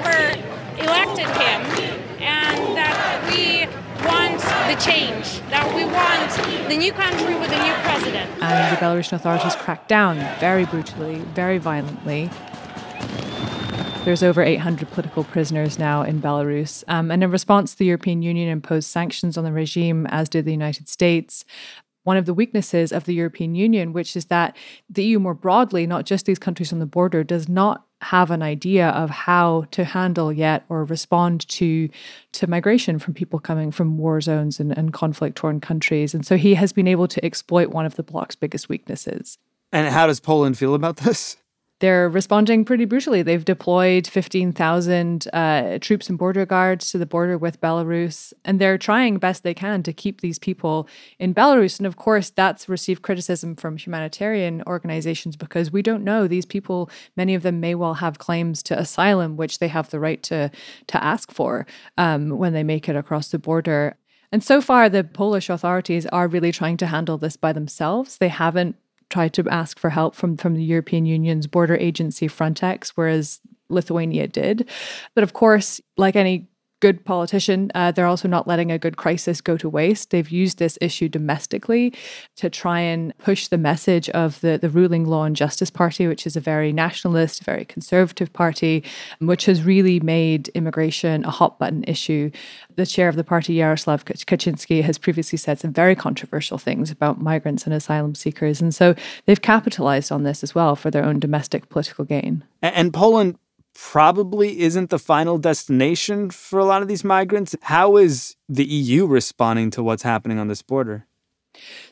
elected 1.18 1.42
him 1.42 1.60
and 2.22 2.76
that 2.76 3.30
we 3.30 3.66
want 4.04 4.40
the 4.40 4.84
change, 4.84 5.40
that 5.50 5.74
we 5.74 5.84
want 5.84 6.68
the 6.68 6.76
new 6.76 6.92
country 6.92 7.34
with 7.34 7.50
a 7.50 7.62
new 7.62 7.74
president. 7.82 8.30
And 8.42 8.76
the 8.76 8.80
Belarusian 8.80 9.12
authorities 9.12 9.54
cracked 9.56 9.88
down 9.88 10.16
very 10.40 10.64
brutally, 10.64 11.18
very 11.34 11.58
violently. 11.58 12.30
There's 14.04 14.22
over 14.22 14.42
800 14.42 14.90
political 14.90 15.24
prisoners 15.24 15.78
now 15.78 16.02
in 16.02 16.20
Belarus. 16.20 16.84
Um, 16.88 17.10
and 17.10 17.24
in 17.24 17.30
response, 17.30 17.74
the 17.74 17.86
European 17.86 18.20
Union 18.20 18.48
imposed 18.48 18.88
sanctions 18.88 19.38
on 19.38 19.44
the 19.44 19.52
regime, 19.52 20.06
as 20.10 20.28
did 20.28 20.44
the 20.44 20.50
United 20.52 20.88
States. 20.88 21.44
One 22.02 22.18
of 22.18 22.26
the 22.26 22.34
weaknesses 22.34 22.92
of 22.92 23.04
the 23.04 23.14
European 23.14 23.54
Union, 23.54 23.94
which 23.94 24.14
is 24.14 24.26
that 24.26 24.54
the 24.90 25.04
EU 25.04 25.18
more 25.18 25.32
broadly, 25.32 25.86
not 25.86 26.04
just 26.04 26.26
these 26.26 26.38
countries 26.38 26.70
on 26.70 26.80
the 26.80 26.86
border, 26.86 27.24
does 27.24 27.48
not 27.48 27.86
have 28.04 28.30
an 28.30 28.42
idea 28.42 28.88
of 28.90 29.10
how 29.10 29.66
to 29.70 29.84
handle 29.84 30.32
yet 30.32 30.64
or 30.68 30.84
respond 30.84 31.48
to 31.48 31.88
to 32.32 32.46
migration 32.46 32.98
from 32.98 33.14
people 33.14 33.38
coming 33.38 33.70
from 33.70 33.98
war 33.98 34.20
zones 34.20 34.60
and, 34.60 34.76
and 34.76 34.92
conflict 34.92 35.36
torn 35.36 35.60
countries. 35.60 36.14
And 36.14 36.26
so 36.26 36.36
he 36.36 36.54
has 36.54 36.72
been 36.72 36.86
able 36.86 37.08
to 37.08 37.24
exploit 37.24 37.70
one 37.70 37.86
of 37.86 37.96
the 37.96 38.02
bloc's 38.02 38.36
biggest 38.36 38.68
weaknesses. 38.68 39.38
And 39.72 39.92
how 39.92 40.06
does 40.06 40.20
Poland 40.20 40.58
feel 40.58 40.74
about 40.74 40.98
this? 40.98 41.36
They're 41.84 42.08
responding 42.08 42.64
pretty 42.64 42.86
brutally. 42.86 43.20
They've 43.20 43.44
deployed 43.44 44.06
15,000 44.06 45.28
uh, 45.34 45.78
troops 45.82 46.08
and 46.08 46.16
border 46.16 46.46
guards 46.46 46.90
to 46.90 46.96
the 46.96 47.04
border 47.04 47.36
with 47.36 47.60
Belarus, 47.60 48.32
and 48.42 48.58
they're 48.58 48.78
trying 48.78 49.18
best 49.18 49.42
they 49.42 49.52
can 49.52 49.82
to 49.82 49.92
keep 49.92 50.22
these 50.22 50.38
people 50.38 50.88
in 51.18 51.34
Belarus. 51.34 51.78
And 51.78 51.86
of 51.86 51.96
course, 51.96 52.30
that's 52.30 52.70
received 52.70 53.02
criticism 53.02 53.54
from 53.54 53.76
humanitarian 53.76 54.62
organizations 54.66 55.36
because 55.36 55.70
we 55.70 55.82
don't 55.82 56.04
know. 56.04 56.26
These 56.26 56.46
people, 56.46 56.88
many 57.18 57.34
of 57.34 57.42
them 57.42 57.60
may 57.60 57.74
well 57.74 57.94
have 57.94 58.18
claims 58.18 58.62
to 58.62 58.78
asylum, 58.78 59.36
which 59.36 59.58
they 59.58 59.68
have 59.68 59.90
the 59.90 60.00
right 60.00 60.22
to, 60.22 60.50
to 60.86 61.04
ask 61.04 61.32
for 61.32 61.66
um, 61.98 62.30
when 62.30 62.54
they 62.54 62.62
make 62.64 62.88
it 62.88 62.96
across 62.96 63.28
the 63.28 63.38
border. 63.38 63.98
And 64.32 64.42
so 64.42 64.62
far, 64.62 64.88
the 64.88 65.04
Polish 65.04 65.50
authorities 65.50 66.06
are 66.06 66.28
really 66.28 66.50
trying 66.50 66.78
to 66.78 66.86
handle 66.86 67.18
this 67.18 67.36
by 67.36 67.52
themselves. 67.52 68.16
They 68.16 68.28
haven't 68.28 68.76
tried 69.14 69.32
to 69.32 69.48
ask 69.48 69.78
for 69.78 69.90
help 69.90 70.16
from, 70.16 70.36
from 70.36 70.54
the 70.54 70.64
European 70.64 71.06
Union's 71.06 71.46
border 71.46 71.76
agency 71.76 72.26
Frontex, 72.26 72.88
whereas 72.96 73.40
Lithuania 73.68 74.26
did. 74.26 74.68
But 75.14 75.22
of 75.22 75.34
course, 75.34 75.80
like 75.96 76.16
any 76.16 76.48
good 76.84 77.02
politician. 77.06 77.72
Uh, 77.74 77.90
they're 77.92 78.04
also 78.04 78.28
not 78.28 78.46
letting 78.46 78.70
a 78.70 78.78
good 78.78 78.98
crisis 78.98 79.40
go 79.40 79.56
to 79.56 79.70
waste. 79.70 80.10
They've 80.10 80.28
used 80.28 80.58
this 80.58 80.76
issue 80.82 81.08
domestically 81.08 81.94
to 82.36 82.50
try 82.50 82.80
and 82.80 83.16
push 83.16 83.48
the 83.48 83.56
message 83.56 84.10
of 84.10 84.38
the, 84.42 84.58
the 84.58 84.68
ruling 84.68 85.06
Law 85.06 85.24
and 85.24 85.34
Justice 85.34 85.70
Party, 85.70 86.06
which 86.06 86.26
is 86.26 86.36
a 86.36 86.40
very 86.40 86.74
nationalist, 86.74 87.42
very 87.42 87.64
conservative 87.64 88.30
party, 88.34 88.84
which 89.20 89.46
has 89.46 89.62
really 89.62 89.98
made 89.98 90.48
immigration 90.48 91.24
a 91.24 91.30
hot 91.30 91.58
button 91.58 91.84
issue. 91.84 92.30
The 92.76 92.84
chair 92.84 93.08
of 93.08 93.16
the 93.16 93.24
party, 93.24 93.56
Jaroslaw 93.56 94.04
Kaczynski, 94.04 94.82
has 94.82 94.98
previously 94.98 95.38
said 95.38 95.58
some 95.58 95.72
very 95.72 95.94
controversial 95.94 96.58
things 96.58 96.90
about 96.90 97.18
migrants 97.18 97.64
and 97.64 97.72
asylum 97.72 98.14
seekers. 98.14 98.60
And 98.60 98.74
so 98.74 98.94
they've 99.24 99.40
capitalized 99.40 100.12
on 100.12 100.24
this 100.24 100.42
as 100.42 100.54
well 100.54 100.76
for 100.76 100.90
their 100.90 101.06
own 101.06 101.18
domestic 101.18 101.70
political 101.70 102.04
gain. 102.04 102.44
And 102.60 102.92
Poland 102.92 103.38
probably 103.74 104.60
isn't 104.60 104.90
the 104.90 104.98
final 104.98 105.38
destination 105.38 106.30
for 106.30 106.58
a 106.58 106.64
lot 106.64 106.82
of 106.82 106.88
these 106.88 107.04
migrants. 107.04 107.54
How 107.62 107.96
is 107.96 108.36
the 108.48 108.64
EU 108.64 109.06
responding 109.06 109.70
to 109.72 109.82
what's 109.82 110.02
happening 110.02 110.38
on 110.38 110.48
this 110.48 110.62
border? 110.62 111.06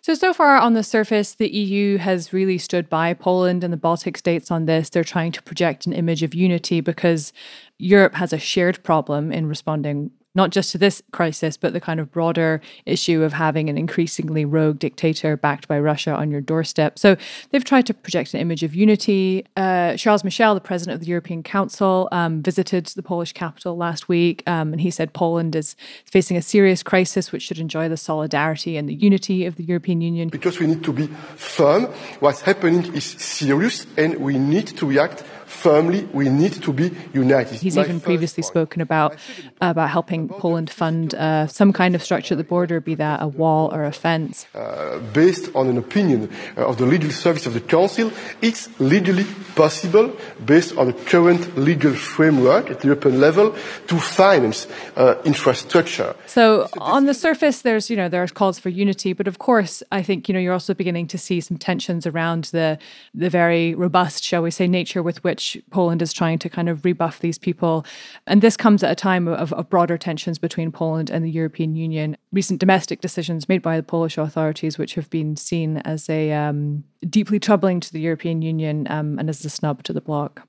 So, 0.01 0.15
so 0.15 0.33
far 0.33 0.57
on 0.57 0.75
the 0.75 0.83
surface, 0.83 1.35
the 1.35 1.49
EU 1.49 1.99
has 1.99 2.33
really 2.33 2.59
stood 2.59 2.89
by 2.89 3.15
Poland 3.15 3.63
and 3.63 3.73
the 3.73 3.77
Baltic 3.77 4.19
states 4.19 4.51
on 4.51 4.67
this. 4.67 4.91
They're 4.91 5.05
trying 5.05 5.33
to 5.33 5.43
project 5.43 5.87
an 5.87 5.93
image 5.93 6.23
of 6.23 6.35
unity 6.35 6.81
because 6.81 7.33
Europe 7.79 8.15
has 8.15 8.33
a 8.33 8.39
shared 8.39 8.83
problem 8.83 9.31
in 9.31 9.47
responding 9.47 10.11
not 10.35 10.51
just 10.51 10.73
to 10.73 10.79
this 10.79 11.03
crisis, 11.13 11.57
but 11.57 11.73
the 11.73 11.81
kind 11.81 12.01
of 12.01 12.11
broader 12.11 12.61
issue 12.87 13.23
of 13.23 13.33
having 13.33 13.69
an 13.69 13.77
increasingly 13.77 14.45
rogue 14.45 14.79
dictator 14.79 15.37
backed 15.37 15.69
by 15.69 15.79
Russia 15.79 16.15
on 16.15 16.31
your 16.31 16.41
doorstep. 16.41 16.99
So 16.99 17.17
they've 17.51 17.65
tried 17.65 17.87
to 17.87 17.95
project 17.95 18.35
an 18.35 18.41
image 18.41 18.63
of 18.63 18.75
unity. 18.75 19.45
Uh, 19.57 19.97
Charles 19.97 20.25
Michel, 20.25 20.55
the 20.55 20.61
president 20.61 20.95
of 20.95 21.01
the 21.01 21.07
European 21.07 21.43
Council, 21.43 22.09
um, 22.13 22.43
visited 22.43 22.87
the 22.87 23.03
Polish 23.03 23.33
capital 23.33 23.77
last 23.77 24.09
week, 24.09 24.43
um, 24.47 24.73
and 24.73 24.81
he 24.81 24.91
said 24.91 25.13
Poland 25.13 25.55
is 25.55 25.77
facing 26.05 26.37
a 26.37 26.43
serious 26.43 26.83
crisis 26.83 27.33
which 27.33 27.43
should 27.43 27.59
enjoy 27.59 27.89
the 27.89 27.97
solidarity 27.97 28.77
and 28.77 28.89
the 28.89 28.95
unity 28.95 29.45
of 29.45 29.57
the 29.57 29.65
European 29.65 30.01
Union. 30.01 30.29
Because 30.29 30.59
we 30.59 30.67
need 30.67 30.85
to 30.85 30.93
be 30.93 31.07
firm. 31.37 31.85
What's 32.21 32.41
happening 32.41 32.95
is 32.95 33.05
serious, 33.05 33.87
and 33.97 34.17
we 34.17 34.39
need 34.39 34.69
to 34.69 34.87
react 34.87 35.25
firmly 35.53 36.09
we 36.13 36.29
need 36.29 36.53
to 36.63 36.73
be 36.73 36.91
united. 37.13 37.61
He's 37.61 37.77
My 37.77 37.85
even 37.85 38.01
previously 38.01 38.43
point. 38.43 38.53
spoken 38.53 38.81
about 38.83 39.17
about 39.61 39.91
helping 39.91 40.29
Poland 40.29 40.71
fund 40.71 41.15
uh, 41.15 41.47
some 41.47 41.73
kind 41.73 41.95
of 41.95 42.03
structure 42.03 42.35
at 42.35 42.39
the 42.39 42.45
border, 42.45 42.81
be 42.81 42.95
that 42.97 43.23
a 43.23 43.29
wall 43.29 43.73
or 43.73 43.85
a 43.85 43.93
fence. 43.93 44.47
Uh, 44.55 44.99
based 45.13 45.47
on 45.55 45.69
an 45.69 45.79
opinion 45.79 46.31
uh, 46.57 46.67
of 46.71 46.77
the 46.79 46.87
legal 46.87 47.11
service 47.11 47.47
of 47.47 47.55
the 47.55 47.61
Council, 47.61 48.11
it's 48.41 48.69
legally 48.81 49.27
possible, 49.55 50.07
based 50.45 50.77
on 50.79 50.87
the 50.87 50.97
current 51.13 51.43
legal 51.57 51.93
framework 51.93 52.71
at 52.71 52.81
the 52.81 52.87
European 52.87 53.21
level, 53.21 53.55
to 53.87 53.97
finance 53.99 54.67
uh, 54.97 55.15
infrastructure. 55.25 56.15
So 56.27 56.69
on 56.79 57.07
the 57.07 57.15
surface, 57.15 57.63
there's 57.63 57.91
you 57.91 57.97
know 57.97 58.09
there 58.09 58.23
are 58.23 58.33
calls 58.41 58.59
for 58.59 58.71
unity, 58.71 59.13
but 59.13 59.29
of 59.29 59.37
course, 59.39 59.83
I 59.93 60.03
think 60.03 60.29
you 60.29 60.35
know 60.35 60.41
you're 60.41 60.59
also 60.59 60.75
beginning 60.75 61.09
to 61.09 61.19
see 61.19 61.41
some 61.41 61.59
tensions 61.59 62.07
around 62.07 62.45
the 62.57 62.79
the 63.15 63.31
very 63.31 63.75
robust, 63.75 64.25
shall 64.25 64.43
we 64.43 64.51
say, 64.51 64.67
nature 64.67 65.03
with 65.03 65.23
which 65.25 65.42
which 65.43 65.61
Poland 65.71 66.01
is 66.03 66.13
trying 66.13 66.39
to 66.39 66.49
kind 66.49 66.69
of 66.69 66.85
rebuff 66.85 67.19
these 67.19 67.37
people. 67.39 67.85
And 68.29 68.43
this 68.43 68.57
comes 68.57 68.85
at 68.85 68.93
a 68.93 68.95
time 68.95 69.27
of, 69.27 69.53
of 69.53 69.69
broader 69.69 69.99
tensions 69.99 70.39
between 70.39 70.71
Poland 70.71 71.11
and 71.11 71.25
the 71.25 71.31
European 71.31 71.75
Union. 71.75 72.17
Recent 72.33 72.61
domestic 72.61 73.01
decisions 73.01 73.49
made 73.49 73.61
by 73.61 73.77
the 73.77 73.83
Polish 73.83 74.19
authorities, 74.19 74.79
which 74.79 74.95
have 74.95 75.11
been 75.11 75.37
seen 75.37 75.79
as 75.79 76.09
a 76.09 76.33
um, 76.33 76.85
deeply 77.09 77.41
troubling 77.41 77.81
to 77.81 77.93
the 77.93 78.01
European 78.01 78.41
Union 78.41 78.87
um, 78.89 79.19
and 79.19 79.29
as 79.29 79.45
a 79.45 79.51
snub 79.51 79.83
to 79.83 79.93
the 79.93 80.01
bloc. 80.01 80.47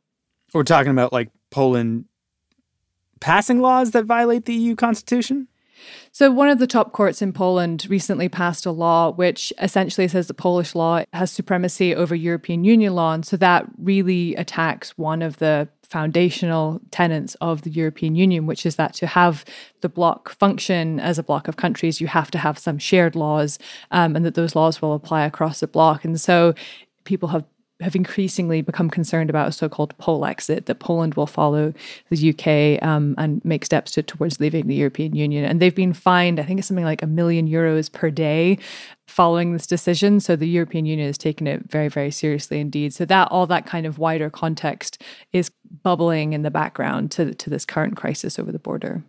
We're 0.54 0.64
talking 0.64 0.92
about 0.92 1.12
like 1.12 1.32
Poland 1.50 2.06
passing 3.20 3.62
laws 3.62 3.92
that 3.92 4.06
violate 4.06 4.46
the 4.46 4.54
EU 4.54 4.76
constitution? 4.76 5.48
So, 6.12 6.32
one 6.32 6.50
of 6.50 6.60
the 6.60 6.68
top 6.68 6.92
courts 6.92 7.22
in 7.22 7.34
Poland 7.34 7.88
recently 7.90 8.30
passed 8.30 8.66
a 8.66 8.72
law 8.72 9.12
which 9.12 9.52
essentially 9.62 10.08
says 10.08 10.28
that 10.28 10.36
Polish 10.36 10.76
law 10.76 11.04
has 11.14 11.32
supremacy 11.32 11.96
over 11.96 12.16
European 12.16 12.64
Union 12.64 12.94
law. 12.96 13.14
And 13.14 13.26
so 13.26 13.38
that 13.38 13.66
really 13.78 14.36
attacks 14.36 14.98
one 14.98 15.22
of 15.22 15.38
the 15.38 15.68
foundational 15.94 16.82
tenets 16.90 17.36
of 17.36 17.62
the 17.62 17.70
European 17.70 18.16
Union, 18.16 18.48
which 18.48 18.66
is 18.66 18.78
that 18.78 18.94
to 18.96 19.06
have 19.06 19.46
the 19.82 19.90
bloc 19.90 20.30
function 20.30 21.00
as 21.00 21.20
a 21.20 21.24
bloc 21.24 21.48
of 21.48 21.58
countries, 21.58 22.02
you 22.02 22.08
have 22.08 22.32
to 22.32 22.38
have 22.38 22.58
some 22.58 22.80
shared 22.80 23.16
laws 23.16 23.60
um, 23.92 24.16
and 24.16 24.26
that 24.26 24.34
those 24.34 24.56
laws 24.56 24.82
will 24.82 24.94
apply 24.94 25.24
across 25.24 25.60
the 25.60 25.68
bloc. 25.68 26.04
And 26.04 26.20
so 26.20 26.56
people 27.04 27.30
have 27.30 27.46
have 27.84 27.96
increasingly 27.96 28.62
become 28.62 28.90
concerned 28.90 29.30
about 29.30 29.48
a 29.48 29.52
so-called 29.52 29.96
Polexit, 29.98 30.66
that 30.66 30.80
Poland 30.80 31.14
will 31.16 31.28
follow 31.28 31.74
the 32.10 32.30
UK 32.30 32.82
um, 32.84 33.16
and 33.18 33.44
make 33.46 33.66
steps 33.66 33.92
to, 33.92 34.04
towards 34.04 34.40
leaving 34.40 34.68
the 34.68 34.76
European 34.76 35.16
Union. 35.16 35.46
And 35.46 35.62
they've 35.62 35.76
been 35.76 35.94
fined, 35.94 36.40
I 36.40 36.44
think 36.44 36.60
it's 36.60 36.68
something 36.68 36.86
like 36.86 37.02
a 37.04 37.08
million 37.08 37.48
euros 37.48 37.92
per 37.92 38.10
day 38.10 38.58
following 39.08 39.54
this 39.54 39.68
decision. 39.68 40.20
So 40.20 40.36
the 40.36 40.48
European 40.48 40.86
Union 40.86 41.08
has 41.08 41.18
taken 41.18 41.46
it 41.46 41.70
very, 41.70 41.90
very 41.90 42.12
seriously 42.12 42.60
indeed. 42.60 42.94
So 42.94 43.06
that 43.06 43.28
all 43.30 43.46
that 43.48 43.66
kind 43.66 43.86
of 43.86 44.00
wider 44.00 44.30
context 44.30 45.02
is 45.32 45.52
bubbling 45.84 46.34
in 46.34 46.42
the 46.42 46.52
background 46.52 47.12
to, 47.12 47.34
to 47.34 47.50
this 47.50 47.66
current 47.66 47.98
crisis 47.98 48.40
over 48.40 48.52
the 48.52 48.60
border. 48.60 49.04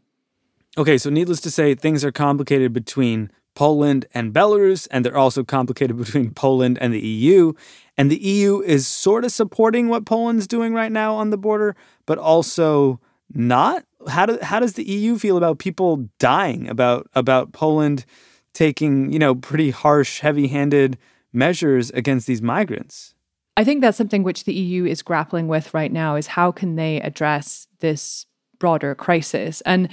Okay, 0.76 0.98
so 0.98 1.08
needless 1.08 1.40
to 1.42 1.50
say, 1.50 1.74
things 1.74 2.04
are 2.04 2.10
complicated 2.10 2.72
between 2.72 3.30
Poland 3.54 4.06
and 4.14 4.32
Belarus, 4.32 4.88
and 4.90 5.04
they're 5.04 5.16
also 5.16 5.44
complicated 5.44 5.96
between 6.04 6.32
Poland 6.32 6.78
and 6.80 6.92
the 6.92 7.00
EU. 7.00 7.52
And 7.96 8.10
the 8.10 8.22
EU 8.22 8.60
is 8.60 8.86
sort 8.86 9.24
of 9.24 9.32
supporting 9.32 9.88
what 9.88 10.04
Poland's 10.04 10.46
doing 10.46 10.74
right 10.74 10.90
now 10.90 11.14
on 11.14 11.30
the 11.30 11.38
border, 11.38 11.76
but 12.06 12.18
also 12.18 13.00
not. 13.32 13.84
How, 14.08 14.26
do, 14.26 14.38
how 14.42 14.60
does 14.60 14.74
the 14.74 14.84
EU 14.84 15.18
feel 15.18 15.36
about 15.36 15.58
people 15.58 16.08
dying, 16.18 16.68
about, 16.68 17.08
about 17.14 17.52
Poland 17.52 18.04
taking, 18.52 19.12
you 19.12 19.18
know, 19.18 19.34
pretty 19.34 19.70
harsh, 19.70 20.20
heavy 20.20 20.48
handed 20.48 20.98
measures 21.32 21.90
against 21.90 22.26
these 22.26 22.42
migrants? 22.42 23.14
I 23.56 23.64
think 23.64 23.80
that's 23.80 23.96
something 23.96 24.24
which 24.24 24.44
the 24.44 24.52
EU 24.52 24.84
is 24.84 25.02
grappling 25.02 25.46
with 25.46 25.72
right 25.72 25.92
now 25.92 26.16
is 26.16 26.26
how 26.26 26.50
can 26.50 26.74
they 26.74 27.00
address 27.00 27.68
this 27.78 28.26
broader 28.58 28.94
crisis. 28.94 29.60
And 29.62 29.88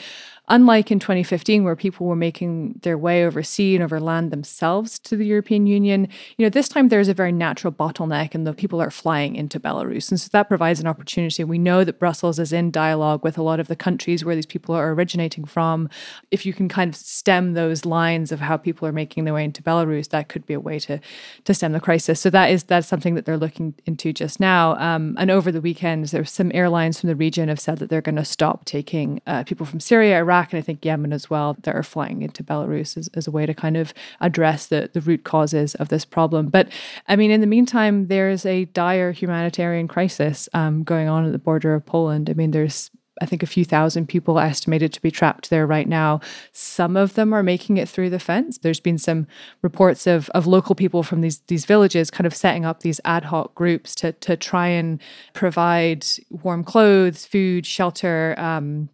unlike 0.52 0.92
in 0.92 1.00
2015 1.00 1.64
where 1.64 1.78
people 1.78 2.06
were 2.06 2.16
making 2.16 2.78
their 2.84 2.98
way 2.98 3.26
over 3.26 3.42
sea 3.42 3.74
and 3.74 3.84
over 3.84 4.02
land 4.02 4.32
themselves 4.32 5.00
to 5.00 5.16
the 5.16 5.26
European 5.26 5.66
Union, 5.66 6.10
you 6.38 6.46
know, 6.46 6.50
this 6.50 6.68
time 6.68 6.90
there's 6.90 7.08
a 7.08 7.14
very 7.14 7.32
natural 7.32 7.72
bottleneck 7.72 8.36
and 8.36 8.46
the 8.46 8.54
people 8.54 8.82
are 8.82 8.92
flying 8.92 9.36
into 9.38 9.62
Belarus. 9.62 10.12
And 10.12 10.20
so 10.20 10.28
that 10.34 10.50
provides 10.50 10.82
an 10.82 10.88
opportunity. 10.88 11.44
We 11.46 11.58
know 11.58 11.86
that 11.86 12.00
Brussels 12.00 12.38
is 12.38 12.52
in 12.52 12.70
dialogue 12.70 13.24
with 13.24 13.38
a 13.38 13.42
lot 13.42 13.62
of 13.62 13.70
the 13.70 13.78
countries 13.78 14.26
where 14.26 14.36
these 14.36 14.46
people 14.46 14.76
are 14.76 14.92
originating 14.92 15.46
from. 15.46 15.90
If 16.32 16.46
you 16.46 16.52
can 16.52 16.68
kind 16.68 16.90
of 16.90 16.98
stem 16.98 17.54
those 17.54 17.86
lines 17.86 18.34
of 18.34 18.42
how 18.42 18.58
people 18.58 18.86
are 18.90 18.92
making 18.92 19.24
their 19.24 19.34
way 19.34 19.46
into 19.46 19.64
Belarus, 19.64 20.10
that 20.10 20.28
could 20.28 20.46
be 20.46 20.54
a 20.54 20.60
way 20.60 20.80
to 20.80 21.00
to 21.46 21.54
stem 21.54 21.72
the 21.72 21.80
crisis. 21.80 22.20
So 22.20 22.30
that 22.30 22.50
is 22.52 22.64
that's 22.66 22.88
something 22.88 23.16
that 23.16 23.26
they're 23.26 23.38
looking 23.38 23.74
into 23.86 24.12
just 24.12 24.42
now. 24.42 24.76
Um, 24.76 25.16
and 25.18 25.32
over 25.32 25.50
the 25.50 25.62
weekend, 25.62 26.08
there's 26.08 26.30
some 26.30 26.52
airlines 26.54 27.00
from 27.00 27.08
the 27.08 27.16
region 27.16 27.48
have 27.48 27.60
said 27.60 27.78
that 27.80 27.90
they're 27.90 28.02
going 28.02 28.18
to 28.18 28.26
stop 28.26 28.66
taking 28.66 29.22
uh, 29.26 29.44
people 29.46 29.66
from 29.66 29.80
Syria, 29.80 30.18
Iraq, 30.18 30.41
And 30.50 30.58
I 30.58 30.62
think 30.62 30.84
Yemen 30.84 31.14
as 31.14 31.30
well 31.30 31.56
that 31.62 31.76
are 31.76 31.84
flying 31.84 32.22
into 32.22 32.44
Belarus 32.44 32.98
as, 32.98 33.10
as 33.14 33.28
a 33.28 33.32
way 33.32 33.46
to 33.46 33.54
kind 33.54 33.78
of 33.78 33.94
address 34.20 34.68
the, 34.68 34.90
the 34.92 35.02
root 35.02 35.24
causes 35.24 35.76
of 35.76 35.90
this 35.90 36.06
problem. 36.06 36.48
But 36.50 36.70
I 37.08 37.16
mean, 37.16 37.32
in 37.32 37.42
the 37.42 37.48
meantime, 37.48 38.08
there's 38.08 38.46
a 38.46 38.66
dire 38.66 39.12
humanitarian 39.12 39.88
crisis 39.88 40.50
um, 40.54 40.84
going 40.84 41.08
on 41.08 41.26
at 41.26 41.32
the 41.32 41.40
border 41.40 41.74
of 41.74 41.86
Poland. 41.86 42.30
I 42.30 42.34
mean, 42.34 42.52
there's 42.52 42.92
I 43.22 43.26
think 43.26 43.44
a 43.44 43.48
few 43.48 43.64
thousand 43.64 44.08
people 44.08 44.40
estimated 44.40 44.92
to 44.94 45.02
be 45.02 45.12
trapped 45.12 45.50
there 45.50 45.68
right 45.68 45.88
now. 45.88 46.22
Some 46.54 46.98
of 46.98 47.14
them 47.14 47.34
are 47.34 47.44
making 47.44 47.78
it 47.78 47.88
through 47.88 48.10
the 48.10 48.20
fence. 48.20 48.58
There's 48.58 48.80
been 48.80 48.98
some 48.98 49.28
reports 49.62 50.08
of, 50.08 50.30
of 50.30 50.48
local 50.48 50.74
people 50.74 51.04
from 51.04 51.22
these 51.22 51.40
these 51.48 51.66
villages 51.66 52.10
kind 52.10 52.26
of 52.26 52.36
setting 52.36 52.66
up 52.66 52.82
these 52.82 53.00
ad 53.06 53.26
hoc 53.26 53.54
groups 53.54 53.94
to 53.96 54.14
to 54.14 54.36
try 54.36 54.68
and 54.68 55.00
provide 55.34 56.06
warm 56.30 56.64
clothes, 56.64 57.26
food, 57.26 57.66
shelter. 57.66 58.36
Um, 58.38 58.90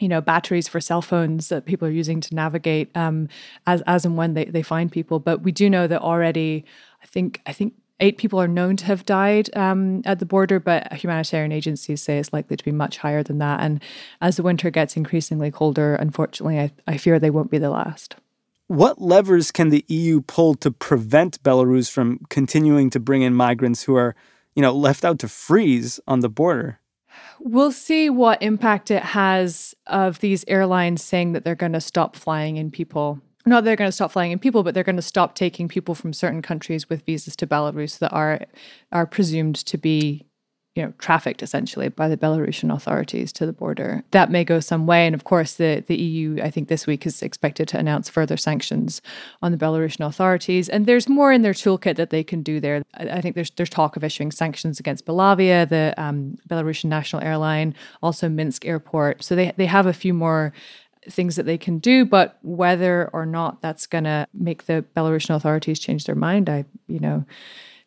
you 0.00 0.08
know 0.08 0.20
batteries 0.20 0.68
for 0.68 0.80
cell 0.80 1.02
phones 1.02 1.48
that 1.48 1.66
people 1.66 1.86
are 1.88 1.92
using 1.92 2.20
to 2.20 2.34
navigate 2.34 2.94
um, 2.96 3.28
as 3.66 3.82
as 3.86 4.04
and 4.04 4.16
when 4.16 4.34
they, 4.34 4.44
they 4.44 4.62
find 4.62 4.90
people. 4.90 5.18
But 5.18 5.42
we 5.42 5.52
do 5.52 5.68
know 5.68 5.86
that 5.86 6.00
already 6.00 6.64
i 7.02 7.06
think 7.06 7.40
i 7.46 7.52
think 7.52 7.74
eight 8.00 8.16
people 8.16 8.40
are 8.40 8.48
known 8.48 8.76
to 8.76 8.84
have 8.84 9.04
died 9.04 9.54
um, 9.56 10.02
at 10.04 10.18
the 10.18 10.26
border 10.26 10.60
but 10.60 10.92
humanitarian 10.92 11.52
agencies 11.52 12.00
say 12.02 12.18
it's 12.18 12.32
likely 12.32 12.56
to 12.56 12.64
be 12.64 12.70
much 12.70 12.98
higher 12.98 13.22
than 13.24 13.38
that. 13.38 13.60
And 13.60 13.82
as 14.20 14.36
the 14.36 14.42
winter 14.42 14.70
gets 14.70 14.96
increasingly 14.96 15.50
colder 15.50 15.94
unfortunately 15.94 16.60
i, 16.60 16.72
I 16.86 16.96
fear 16.96 17.18
they 17.18 17.30
won't 17.30 17.50
be 17.50 17.58
the 17.58 17.70
last. 17.70 18.16
What 18.68 19.00
levers 19.00 19.50
can 19.50 19.70
the 19.70 19.84
eu 19.88 20.20
pull 20.20 20.54
to 20.56 20.70
prevent 20.70 21.42
belarus 21.42 21.90
from 21.90 22.20
continuing 22.28 22.90
to 22.90 23.00
bring 23.00 23.22
in 23.22 23.34
migrants 23.34 23.82
who 23.82 23.96
are 23.96 24.14
you 24.54 24.62
know 24.62 24.72
left 24.72 25.04
out 25.04 25.18
to 25.20 25.28
freeze 25.28 26.00
on 26.06 26.20
the 26.20 26.28
border 26.28 26.80
We'll 27.40 27.72
see 27.72 28.10
what 28.10 28.42
impact 28.42 28.90
it 28.90 29.02
has 29.02 29.74
of 29.86 30.20
these 30.20 30.44
airlines 30.48 31.02
saying 31.02 31.32
that 31.32 31.44
they're 31.44 31.54
going 31.54 31.72
to 31.72 31.80
stop 31.80 32.16
flying 32.16 32.56
in 32.56 32.70
people. 32.70 33.20
Not 33.46 33.64
they're 33.64 33.76
going 33.76 33.88
to 33.88 33.92
stop 33.92 34.12
flying 34.12 34.32
in 34.32 34.38
people, 34.38 34.62
but 34.62 34.74
they're 34.74 34.84
going 34.84 34.96
to 34.96 35.02
stop 35.02 35.34
taking 35.34 35.68
people 35.68 35.94
from 35.94 36.12
certain 36.12 36.42
countries 36.42 36.88
with 36.88 37.06
visas 37.06 37.34
to 37.36 37.46
Belarus 37.46 37.98
that 37.98 38.12
are 38.12 38.40
are 38.92 39.06
presumed 39.06 39.56
to 39.56 39.78
be 39.78 40.26
you 40.78 40.84
know, 40.84 40.92
trafficked 40.98 41.42
essentially 41.42 41.88
by 41.88 42.08
the 42.08 42.16
Belarusian 42.16 42.72
authorities 42.72 43.32
to 43.32 43.44
the 43.44 43.52
border. 43.52 44.04
That 44.12 44.30
may 44.30 44.44
go 44.44 44.60
some 44.60 44.86
way. 44.86 45.06
And 45.06 45.14
of 45.14 45.24
course, 45.24 45.54
the, 45.54 45.82
the 45.84 45.96
EU, 45.96 46.40
I 46.40 46.50
think 46.50 46.68
this 46.68 46.86
week, 46.86 47.04
is 47.04 47.20
expected 47.20 47.66
to 47.68 47.78
announce 47.78 48.08
further 48.08 48.36
sanctions 48.36 49.02
on 49.42 49.50
the 49.50 49.58
Belarusian 49.58 50.06
authorities. 50.06 50.68
And 50.68 50.86
there's 50.86 51.08
more 51.08 51.32
in 51.32 51.42
their 51.42 51.52
toolkit 51.52 51.96
that 51.96 52.10
they 52.10 52.22
can 52.22 52.44
do 52.44 52.60
there. 52.60 52.84
I, 52.94 53.08
I 53.08 53.20
think 53.20 53.34
there's 53.34 53.50
there's 53.50 53.68
talk 53.68 53.96
of 53.96 54.04
issuing 54.04 54.30
sanctions 54.30 54.78
against 54.78 55.04
Belavia, 55.04 55.68
the 55.68 55.94
um, 55.96 56.38
Belarusian 56.48 56.84
national 56.84 57.24
airline, 57.24 57.74
also 58.00 58.28
Minsk 58.28 58.64
airport. 58.64 59.24
So 59.24 59.34
they, 59.34 59.52
they 59.56 59.66
have 59.66 59.86
a 59.86 59.92
few 59.92 60.14
more 60.14 60.52
things 61.10 61.34
that 61.34 61.46
they 61.46 61.58
can 61.58 61.80
do, 61.80 62.04
but 62.04 62.38
whether 62.42 63.10
or 63.12 63.26
not 63.26 63.62
that's 63.62 63.88
going 63.88 64.04
to 64.04 64.28
make 64.32 64.66
the 64.66 64.84
Belarusian 64.96 65.34
authorities 65.34 65.80
change 65.80 66.04
their 66.04 66.14
mind, 66.14 66.48
I, 66.48 66.66
you 66.86 67.00
know, 67.00 67.24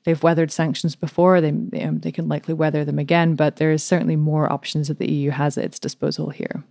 they've 0.04 0.22
weathered 0.22 0.52
sanctions 0.52 0.96
before. 0.96 1.42
They 1.42 1.52
they, 1.52 1.84
um, 1.84 2.00
they 2.00 2.12
can 2.12 2.28
likely 2.28 2.54
weather 2.54 2.86
them 2.86 3.00
again, 3.00 3.36
but 3.36 3.58
there 3.58 3.72
is 3.72 3.84
certainly 3.84 4.16
more 4.16 4.52
options 4.52 4.88
that 4.88 5.00
the 5.00 5.12
EU 5.12 5.32
has 5.32 5.58
at 5.58 5.66
its 5.66 5.80
disposal 5.80 6.30
here. 6.30 6.64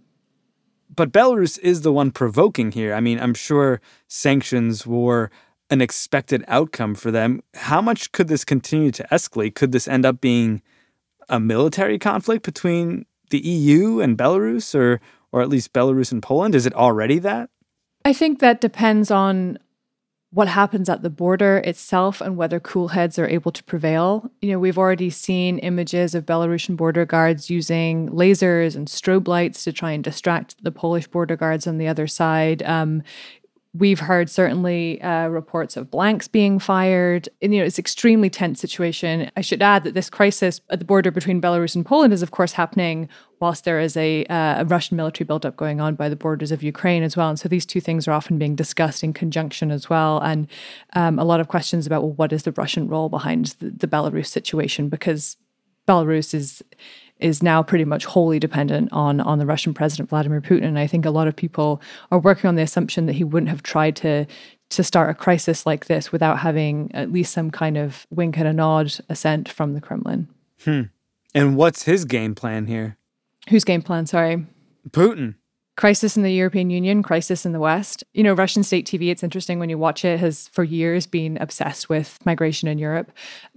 But 0.94 1.12
Belarus 1.12 1.58
is 1.60 1.82
the 1.82 1.92
one 1.92 2.10
provoking 2.10 2.72
here. 2.72 2.94
I 2.94 3.00
mean, 3.00 3.20
I'm 3.20 3.34
sure 3.34 3.80
sanctions 4.08 4.86
were 4.86 5.30
an 5.70 5.80
expected 5.80 6.44
outcome 6.48 6.96
for 6.96 7.12
them. 7.12 7.42
How 7.54 7.80
much 7.80 8.10
could 8.10 8.26
this 8.26 8.44
continue 8.44 8.90
to 8.90 9.06
escalate? 9.12 9.54
Could 9.54 9.70
this 9.70 9.86
end 9.86 10.04
up 10.04 10.20
being 10.20 10.62
a 11.28 11.38
military 11.38 11.98
conflict 11.98 12.44
between 12.44 13.06
the 13.30 13.38
EU 13.38 14.00
and 14.00 14.18
Belarus, 14.18 14.74
or 14.74 15.00
or 15.32 15.42
at 15.42 15.48
least 15.48 15.72
Belarus 15.72 16.10
and 16.10 16.22
Poland? 16.22 16.54
Is 16.54 16.66
it 16.66 16.74
already 16.74 17.20
that? 17.20 17.50
I 18.04 18.12
think 18.12 18.40
that 18.40 18.60
depends 18.60 19.10
on 19.10 19.58
what 20.32 20.46
happens 20.46 20.88
at 20.88 21.02
the 21.02 21.10
border 21.10 21.58
itself 21.58 22.20
and 22.20 22.36
whether 22.36 22.60
cool 22.60 22.88
heads 22.88 23.18
are 23.18 23.26
able 23.26 23.50
to 23.50 23.64
prevail. 23.64 24.30
You 24.40 24.52
know, 24.52 24.58
we've 24.60 24.78
already 24.78 25.10
seen 25.10 25.58
images 25.58 26.14
of 26.14 26.24
Belarusian 26.24 26.76
border 26.76 27.04
guards 27.04 27.50
using 27.50 28.08
lasers 28.10 28.76
and 28.76 28.86
strobe 28.86 29.26
lights 29.26 29.64
to 29.64 29.72
try 29.72 29.90
and 29.90 30.04
distract 30.04 30.62
the 30.62 30.70
Polish 30.70 31.08
border 31.08 31.34
guards 31.34 31.66
on 31.66 31.78
the 31.78 31.88
other 31.88 32.06
side. 32.06 32.62
Um, 32.62 33.02
We've 33.72 34.00
heard 34.00 34.28
certainly 34.28 35.00
uh, 35.00 35.28
reports 35.28 35.76
of 35.76 35.92
blanks 35.92 36.26
being 36.26 36.58
fired. 36.58 37.28
And, 37.40 37.54
you 37.54 37.60
know, 37.60 37.66
it's 37.66 37.78
extremely 37.78 38.28
tense 38.28 38.58
situation. 38.58 39.30
I 39.36 39.42
should 39.42 39.62
add 39.62 39.84
that 39.84 39.94
this 39.94 40.10
crisis 40.10 40.60
at 40.70 40.80
the 40.80 40.84
border 40.84 41.12
between 41.12 41.40
Belarus 41.40 41.76
and 41.76 41.86
Poland 41.86 42.12
is, 42.12 42.20
of 42.20 42.32
course, 42.32 42.52
happening 42.52 43.08
whilst 43.38 43.64
there 43.64 43.78
is 43.78 43.96
a, 43.96 44.24
uh, 44.26 44.62
a 44.62 44.64
Russian 44.64 44.96
military 44.96 45.24
buildup 45.24 45.56
going 45.56 45.80
on 45.80 45.94
by 45.94 46.08
the 46.08 46.16
borders 46.16 46.50
of 46.50 46.64
Ukraine 46.64 47.04
as 47.04 47.16
well. 47.16 47.28
And 47.28 47.38
so 47.38 47.48
these 47.48 47.64
two 47.64 47.80
things 47.80 48.08
are 48.08 48.12
often 48.12 48.38
being 48.38 48.56
discussed 48.56 49.04
in 49.04 49.12
conjunction 49.12 49.70
as 49.70 49.88
well. 49.88 50.18
And 50.18 50.48
um, 50.94 51.20
a 51.20 51.24
lot 51.24 51.38
of 51.38 51.46
questions 51.46 51.86
about, 51.86 52.02
well, 52.02 52.12
what 52.12 52.32
is 52.32 52.42
the 52.42 52.52
Russian 52.52 52.88
role 52.88 53.08
behind 53.08 53.54
the, 53.60 53.70
the 53.70 53.86
Belarus 53.86 54.26
situation? 54.26 54.88
Because 54.88 55.36
Belarus 55.86 56.34
is 56.34 56.60
is 57.20 57.42
now 57.42 57.62
pretty 57.62 57.84
much 57.84 58.04
wholly 58.04 58.38
dependent 58.38 58.88
on 58.92 59.20
on 59.20 59.38
the 59.38 59.46
Russian 59.46 59.74
President 59.74 60.08
Vladimir 60.08 60.40
Putin. 60.40 60.64
And 60.64 60.78
I 60.78 60.86
think 60.86 61.04
a 61.04 61.10
lot 61.10 61.28
of 61.28 61.36
people 61.36 61.80
are 62.10 62.18
working 62.18 62.48
on 62.48 62.56
the 62.56 62.62
assumption 62.62 63.06
that 63.06 63.14
he 63.14 63.24
wouldn't 63.24 63.50
have 63.50 63.62
tried 63.62 63.96
to 63.96 64.26
to 64.70 64.84
start 64.84 65.10
a 65.10 65.14
crisis 65.14 65.66
like 65.66 65.86
this 65.86 66.12
without 66.12 66.38
having 66.38 66.90
at 66.94 67.12
least 67.12 67.32
some 67.32 67.50
kind 67.50 67.76
of 67.76 68.06
wink 68.10 68.38
and 68.38 68.46
a 68.46 68.52
nod 68.52 68.94
assent 69.08 69.48
from 69.48 69.74
the 69.74 69.80
Kremlin. 69.80 70.28
Hmm. 70.64 70.82
And 71.34 71.56
what's 71.56 71.84
his 71.84 72.04
game 72.04 72.34
plan 72.34 72.66
here? 72.66 72.96
Whose 73.48 73.64
game 73.64 73.82
plan? 73.82 74.06
Sorry. 74.06 74.46
Putin 74.90 75.34
crisis 75.76 76.16
in 76.16 76.22
the 76.22 76.32
European 76.32 76.70
Union, 76.70 77.02
crisis 77.02 77.46
in 77.46 77.52
the 77.52 77.60
West. 77.60 78.04
You 78.12 78.22
know, 78.22 78.34
Russian 78.34 78.62
state 78.62 78.86
TV, 78.86 79.10
it's 79.10 79.22
interesting 79.22 79.58
when 79.58 79.70
you 79.70 79.78
watch 79.78 80.04
it, 80.04 80.20
has 80.20 80.48
for 80.48 80.64
years 80.64 81.06
been 81.06 81.36
obsessed 81.38 81.88
with 81.88 82.18
migration 82.26 82.68
in 82.68 82.78
Europe 82.78 83.12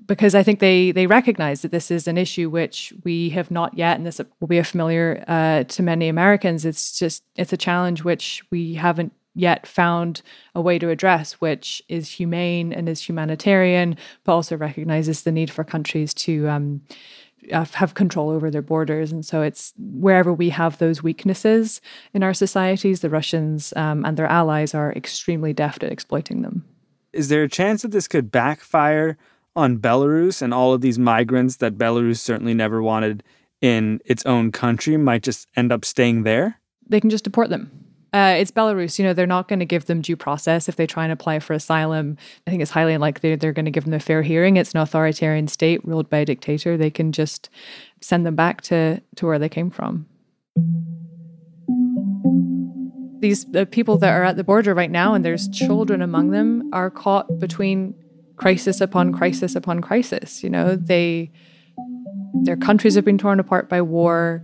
because 0.05 0.35
I 0.35 0.43
think 0.43 0.59
they 0.59 0.91
they 0.91 1.07
recognize 1.07 1.61
that 1.61 1.71
this 1.71 1.91
is 1.91 2.07
an 2.07 2.17
issue 2.17 2.49
which 2.49 2.93
we 3.03 3.29
have 3.29 3.51
not 3.51 3.77
yet, 3.77 3.97
and 3.97 4.05
this 4.05 4.21
will 4.39 4.47
be 4.47 4.57
a 4.57 4.63
familiar 4.63 5.23
uh, 5.27 5.63
to 5.63 5.83
many 5.83 6.07
Americans. 6.07 6.65
It's 6.65 6.97
just 6.97 7.23
it's 7.35 7.53
a 7.53 7.57
challenge 7.57 8.03
which 8.03 8.43
we 8.51 8.75
haven't 8.75 9.13
yet 9.35 9.65
found 9.65 10.21
a 10.53 10.61
way 10.61 10.77
to 10.77 10.89
address, 10.89 11.33
which 11.33 11.81
is 11.89 12.09
humane 12.09 12.71
and 12.71 12.87
is 12.87 13.01
humanitarian, 13.01 13.97
but 14.23 14.33
also 14.33 14.55
recognizes 14.55 15.23
the 15.23 15.31
need 15.31 15.49
for 15.49 15.63
countries 15.63 16.13
to 16.13 16.47
um, 16.47 16.81
uh, 17.51 17.65
have 17.73 17.93
control 17.93 18.29
over 18.29 18.49
their 18.49 18.61
borders. 18.61 19.11
And 19.11 19.25
so 19.25 19.41
it's 19.41 19.73
wherever 19.77 20.33
we 20.33 20.49
have 20.49 20.77
those 20.77 21.03
weaknesses 21.03 21.81
in 22.13 22.23
our 22.23 22.33
societies, 22.33 23.01
the 23.01 23.09
Russians 23.09 23.73
um, 23.75 24.05
and 24.05 24.17
their 24.17 24.27
allies 24.27 24.73
are 24.73 24.91
extremely 24.93 25.53
deft 25.53 25.83
at 25.83 25.91
exploiting 25.91 26.41
them. 26.41 26.65
Is 27.11 27.29
there 27.29 27.43
a 27.43 27.49
chance 27.49 27.81
that 27.83 27.91
this 27.91 28.07
could 28.07 28.31
backfire 28.31 29.17
on 29.55 29.77
Belarus 29.77 30.41
and 30.41 30.53
all 30.53 30.73
of 30.73 30.81
these 30.81 30.97
migrants 30.97 31.57
that 31.57 31.77
Belarus 31.77 32.19
certainly 32.19 32.53
never 32.53 32.81
wanted 32.81 33.23
in 33.61 34.01
its 34.05 34.25
own 34.25 34.51
country 34.51 34.97
might 34.97 35.23
just 35.23 35.47
end 35.55 35.71
up 35.71 35.85
staying 35.85 36.23
there? 36.23 36.59
They 36.87 36.99
can 36.99 37.09
just 37.09 37.23
deport 37.23 37.49
them. 37.49 37.71
Uh, 38.13 38.35
it's 38.37 38.51
Belarus. 38.51 38.99
You 38.99 39.05
know, 39.05 39.13
they're 39.13 39.25
not 39.25 39.47
going 39.47 39.59
to 39.59 39.65
give 39.65 39.85
them 39.85 40.01
due 40.01 40.15
process 40.15 40.69
if 40.69 40.75
they 40.75 40.85
try 40.85 41.03
and 41.03 41.11
apply 41.11 41.39
for 41.39 41.53
asylum. 41.53 42.15
I 42.45 42.51
think 42.51 42.61
it's 42.61 42.69
highly 42.69 42.93
unlikely 42.93 43.35
they're 43.35 43.53
going 43.53 43.65
to 43.65 43.71
give 43.71 43.85
them 43.85 43.93
a 43.93 43.99
fair 43.99 44.21
hearing. 44.21 44.55
It's 44.55 44.73
an 44.73 44.81
authoritarian 44.81 45.47
state 45.47 45.83
ruled 45.83 46.11
by 46.11 46.19
a 46.19 46.25
dictator. 46.25 46.77
They 46.77 46.91
can 46.91 47.11
just 47.11 47.49
send 48.01 48.23
them 48.23 48.35
back 48.35 48.61
to, 48.61 49.01
to 49.15 49.25
where 49.25 49.39
they 49.39 49.49
came 49.49 49.71
from. 49.71 50.05
These 53.19 53.45
the 53.45 53.65
people 53.65 53.97
that 53.99 54.13
are 54.13 54.23
at 54.23 54.35
the 54.35 54.43
border 54.43 54.75
right 54.75 54.91
now, 54.91 55.15
and 55.15 55.25
there's 55.25 55.47
children 55.47 56.01
among 56.01 56.31
them, 56.31 56.69
are 56.71 56.91
caught 56.91 57.39
between 57.39 57.95
crisis 58.35 58.81
upon 58.81 59.13
crisis 59.13 59.55
upon 59.55 59.81
crisis. 59.81 60.43
You 60.43 60.49
know, 60.49 60.75
they 60.75 61.31
their 62.43 62.57
countries 62.57 62.95
have 62.95 63.05
been 63.05 63.17
torn 63.17 63.39
apart 63.39 63.69
by 63.69 63.81
war. 63.81 64.43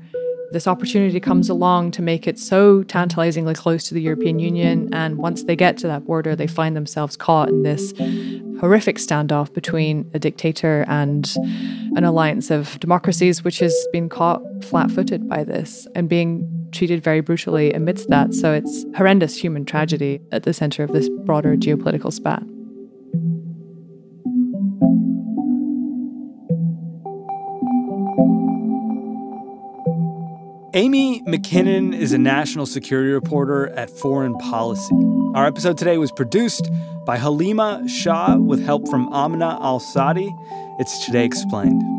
This 0.51 0.67
opportunity 0.67 1.19
comes 1.19 1.47
along 1.49 1.91
to 1.91 2.01
make 2.01 2.27
it 2.27 2.39
so 2.39 2.83
tantalizingly 2.83 3.53
close 3.53 3.83
to 3.85 3.93
the 3.93 4.01
European 4.01 4.39
Union. 4.39 4.89
And 4.93 5.17
once 5.17 5.43
they 5.43 5.55
get 5.55 5.77
to 5.79 5.87
that 5.87 6.05
border, 6.05 6.35
they 6.35 6.47
find 6.47 6.75
themselves 6.75 7.15
caught 7.15 7.49
in 7.49 7.63
this 7.63 7.93
horrific 8.59 8.97
standoff 8.97 9.53
between 9.53 10.09
a 10.13 10.19
dictator 10.19 10.85
and 10.87 11.31
an 11.95 12.03
alliance 12.03 12.49
of 12.49 12.79
democracies, 12.79 13.43
which 13.43 13.59
has 13.59 13.75
been 13.91 14.09
caught 14.09 14.41
flat 14.63 14.89
footed 14.91 15.29
by 15.29 15.43
this 15.43 15.87
and 15.95 16.09
being 16.09 16.47
treated 16.71 17.03
very 17.03 17.21
brutally 17.21 17.71
amidst 17.73 18.09
that. 18.09 18.33
So 18.33 18.53
it's 18.53 18.85
horrendous 18.95 19.35
human 19.35 19.65
tragedy 19.65 20.19
at 20.31 20.43
the 20.43 20.53
center 20.53 20.83
of 20.83 20.91
this 20.91 21.09
broader 21.25 21.55
geopolitical 21.55 22.11
spat. 22.11 22.43
Amy 30.75 31.23
Mackinnon 31.25 31.95
is 31.95 32.13
a 32.13 32.17
national 32.19 32.67
security 32.67 33.11
reporter 33.11 33.69
at 33.69 33.89
Foreign 33.89 34.37
Policy. 34.37 34.93
Our 35.33 35.47
episode 35.47 35.79
today 35.79 35.97
was 35.97 36.11
produced 36.11 36.69
by 37.05 37.17
Haleema 37.17 37.89
Shah 37.89 38.35
with 38.35 38.63
help 38.63 38.87
from 38.87 39.11
Amina 39.11 39.57
Al-Sadi. 39.61 40.29
It's 40.79 41.05
Today 41.05 41.25
Explained. 41.25 41.98